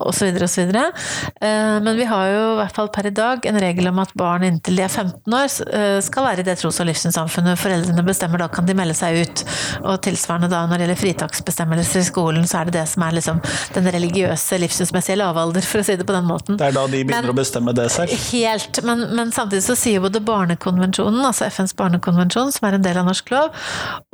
osv. 0.00 0.32
osv. 0.46 0.72
Eh, 0.76 1.76
men 1.84 1.92
vi 1.98 2.08
har 2.08 2.30
jo 2.30 2.42
i 2.54 2.58
hvert 2.62 2.76
fall 2.76 2.90
per 2.94 3.10
i 3.10 3.14
dag 3.14 3.46
en 3.50 3.60
regel 3.60 3.90
om 3.90 4.00
at 4.02 4.14
barn 4.18 4.46
inntil 4.48 4.80
de 4.80 4.86
er 4.86 4.92
15 4.92 5.36
år 5.36 5.48
eh, 5.76 5.98
skal 6.04 6.26
være 6.26 6.44
i 6.44 6.48
det 6.48 6.56
tros- 6.60 6.80
og 6.80 6.88
livssynssamfunnet 6.88 7.60
foreldrene 7.60 8.04
bestemmer. 8.06 8.42
Da 8.42 8.48
kan 8.52 8.68
de 8.68 8.76
melde 8.78 8.96
seg 8.96 9.20
ut. 9.20 9.44
Og 9.84 10.00
tilsvarende 10.04 10.50
da 10.52 10.64
når 10.66 10.78
det 10.78 10.86
gjelder 10.86 11.02
fritaksbestemmelser 11.04 12.02
i 12.02 12.08
skolen, 12.08 12.48
så 12.48 12.60
er 12.60 12.70
det 12.70 12.78
det 12.78 12.86
som 12.90 13.04
er 13.04 13.16
liksom 13.18 13.40
den 13.76 13.90
religiøse, 13.92 14.60
livssynsmessige 14.62 15.19
lavalder, 15.20 15.64
for 15.66 15.82
å 15.82 15.86
si 15.86 15.96
det 16.00 16.06
på 16.08 16.16
den 16.16 16.26
måten. 16.28 16.58
Det 16.60 16.70
er 16.70 16.76
da 16.76 16.86
de 16.88 17.02
begynner 17.04 17.28
men, 17.28 17.34
å 17.34 17.36
bestemme 17.38 17.74
det 17.76 17.86
selv? 17.94 18.14
Helt. 18.30 18.82
Men, 18.86 19.04
men, 19.16 19.34
samtidig 19.36 19.62
så 19.66 19.76
sier 19.78 20.02
både 20.04 20.22
Barnekonvensjonen, 20.24 21.20
altså 21.26 21.46
FNs 21.50 21.76
barnekonvensjon, 21.78 22.54
som 22.56 22.68
er 22.68 22.78
en 22.78 22.86
del 22.86 23.00
av 23.00 23.08
norsk 23.08 23.30
lov, 23.34 23.52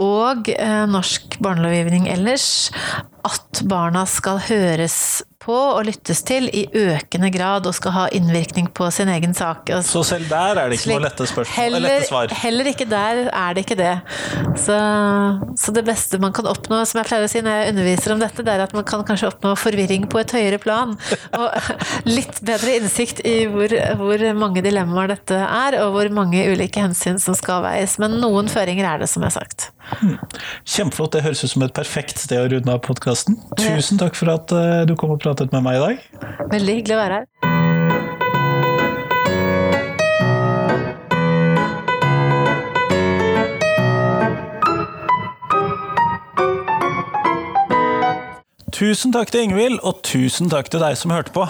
og 0.02 0.50
eh, 0.52 0.82
norsk 0.90 1.38
barnelovgivning 1.44 2.10
ellers, 2.12 2.48
at 3.26 3.62
barna 3.66 4.04
skal 4.10 4.42
høres 4.46 4.98
på 5.46 5.56
og 5.56 5.84
lyttes 5.86 6.22
til 6.26 6.48
i 6.50 6.64
økende 6.74 7.30
grad 7.34 7.66
og 7.68 7.74
skal 7.76 7.94
ha 7.94 8.04
innvirkning 8.14 8.68
på 8.74 8.88
sin 8.94 9.10
egen 9.12 9.34
sak. 9.36 9.70
Så 9.86 10.02
selv 10.06 10.28
der 10.30 10.58
er 10.58 10.70
det 10.70 10.80
ikke 10.80 10.96
noe 10.96 11.04
lette 11.06 11.28
spørsmål? 11.30 11.78
Lette 11.84 12.08
svar? 12.08 12.34
Heller 12.42 12.70
ikke 12.72 12.88
der 12.90 13.22
er 13.30 13.56
det 13.56 13.66
ikke 13.66 13.78
det. 13.78 13.94
Så, 14.58 14.76
så, 15.58 15.74
det 15.76 15.84
beste 15.86 16.20
man 16.22 16.34
kan 16.36 16.48
oppnå, 16.50 16.80
som 16.88 17.00
jeg 17.00 17.10
pleier 17.10 17.26
å 17.26 17.30
si 17.30 17.42
når 17.44 17.60
jeg 17.60 17.74
underviser 17.74 18.14
om 18.14 18.22
dette, 18.22 18.46
det 18.46 18.54
er 18.54 18.64
at 18.66 18.74
man 18.76 18.86
kan 18.88 19.04
kanskje 19.06 19.30
oppnå 19.30 19.54
forvirring 19.60 20.08
på 20.10 20.20
et 20.22 20.34
høyere 20.36 20.60
plan. 20.62 20.96
Og 21.38 21.70
litt 22.16 22.42
bedre 22.46 22.78
innsikt 22.80 23.22
i 23.26 23.36
hvor, 23.52 23.72
hvor 24.00 24.26
mange 24.38 24.64
dilemmaer 24.66 25.14
dette 25.14 25.40
er, 25.46 25.78
og 25.84 25.94
hvor 25.96 26.12
mange 26.22 26.46
ulike 26.50 26.82
hensyn 26.82 27.20
som 27.22 27.36
skal 27.38 27.64
veies. 27.66 27.98
Men 28.02 28.18
noen 28.22 28.50
føringer 28.52 28.88
er 28.94 29.04
det, 29.04 29.10
som 29.12 29.24
jeg 29.24 29.34
har 29.34 29.38
sagt. 29.40 29.70
Hmm. 29.86 30.16
Kjempeflott. 30.66 31.12
Det 31.14 31.22
høres 31.22 31.44
ut 31.44 31.52
som 31.52 31.64
et 31.66 31.74
perfekt 31.76 32.18
sted 32.18 32.42
å 32.42 32.48
runde 32.50 32.72
av 32.72 32.80
podkasten. 32.84 33.38
Tusen 33.60 34.00
takk 34.00 34.16
for 34.18 34.32
at 34.32 34.52
eh, 34.54 34.82
du 34.88 34.96
kom 34.98 35.12
og 35.14 35.20
pratet 35.22 35.35
med 35.44 35.62
meg 35.62 35.76
i 35.76 35.84
dag. 35.84 35.96
Veldig 36.52 36.78
hyggelig 36.80 36.96
å 36.96 37.02
være 37.04 37.20
her. 37.20 37.26
Tusen 48.76 49.08
takk 49.14 49.30
til 49.32 49.46
Ingvild, 49.46 49.78
og 49.88 50.02
tusen 50.04 50.50
takk 50.52 50.68
til 50.68 50.82
deg 50.82 50.98
som 51.00 51.14
hørte 51.14 51.32
på. 51.32 51.46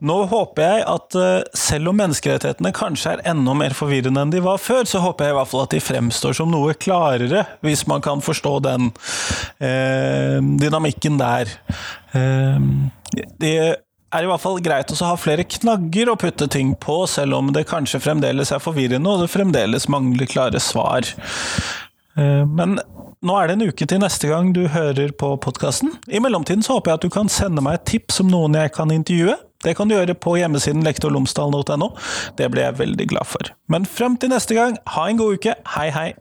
Nå 0.00 0.14
håper 0.30 0.62
jeg 0.64 0.84
at 0.88 1.16
eh, 1.18 1.42
selv 1.58 1.90
om 1.90 1.98
menneskerettighetene 2.00 2.70
kanskje 2.72 3.16
er 3.16 3.24
enda 3.32 3.52
mer 3.58 3.74
forvirrende 3.76 4.22
enn 4.24 4.32
de 4.32 4.40
var 4.44 4.60
før, 4.62 4.86
så 4.88 5.02
håper 5.04 5.26
jeg 5.26 5.34
i 5.34 5.36
hvert 5.36 5.50
fall 5.50 5.64
at 5.66 5.74
de 5.74 5.82
fremstår 5.82 6.38
som 6.38 6.48
noe 6.52 6.76
klarere, 6.78 7.44
hvis 7.66 7.84
man 7.90 8.00
kan 8.04 8.24
forstå 8.24 8.54
den 8.64 8.88
eh, 9.60 10.38
dynamikken 10.62 11.18
der. 11.20 11.52
Eh, 12.16 12.56
det 13.14 13.52
er 14.14 14.24
i 14.24 14.28
hvert 14.28 14.42
fall 14.42 14.60
greit 14.64 14.92
å 14.92 14.98
ha 15.04 15.16
flere 15.20 15.44
knagger 15.48 16.12
å 16.12 16.18
putte 16.20 16.48
ting 16.50 16.74
på, 16.80 17.02
selv 17.10 17.38
om 17.38 17.50
det 17.52 17.66
kanskje 17.68 18.00
fremdeles 18.02 18.52
er 18.54 18.62
forvirrende 18.62 19.10
og 19.10 19.24
det 19.24 19.32
fremdeles 19.32 19.88
mangler 19.92 20.30
klare 20.30 20.62
svar. 20.62 21.08
Eh, 22.18 22.44
men 22.46 22.78
nå 23.18 23.34
er 23.34 23.50
det 23.50 23.58
en 23.58 23.66
uke 23.72 23.88
til 23.88 24.00
neste 24.02 24.30
gang 24.30 24.52
du 24.56 24.64
hører 24.72 25.12
på 25.18 25.34
podkasten. 25.42 25.96
I 26.08 26.22
mellomtiden 26.22 26.64
så 26.64 26.78
håper 26.78 26.92
jeg 26.92 27.00
at 27.00 27.06
du 27.08 27.14
kan 27.14 27.32
sende 27.32 27.64
meg 27.64 27.80
et 27.80 27.88
tips 27.96 28.22
om 28.24 28.30
noen 28.32 28.56
jeg 28.58 28.74
kan 28.76 28.94
intervjue. 28.94 29.36
Det 29.64 29.74
kan 29.74 29.90
du 29.90 29.96
gjøre 29.96 30.14
på 30.14 30.36
hjemmesiden 30.38 30.86
lektorlomsdalen.no. 30.86 31.90
Det 32.38 32.46
blir 32.52 32.68
jeg 32.68 32.78
veldig 32.78 33.08
glad 33.10 33.26
for. 33.26 33.50
Men 33.66 33.88
frem 33.90 34.14
til 34.22 34.30
neste 34.30 34.54
gang, 34.54 34.78
ha 34.94 35.08
en 35.10 35.18
god 35.18 35.40
uke. 35.40 35.56
Hei, 35.74 35.90
hei! 35.94 36.12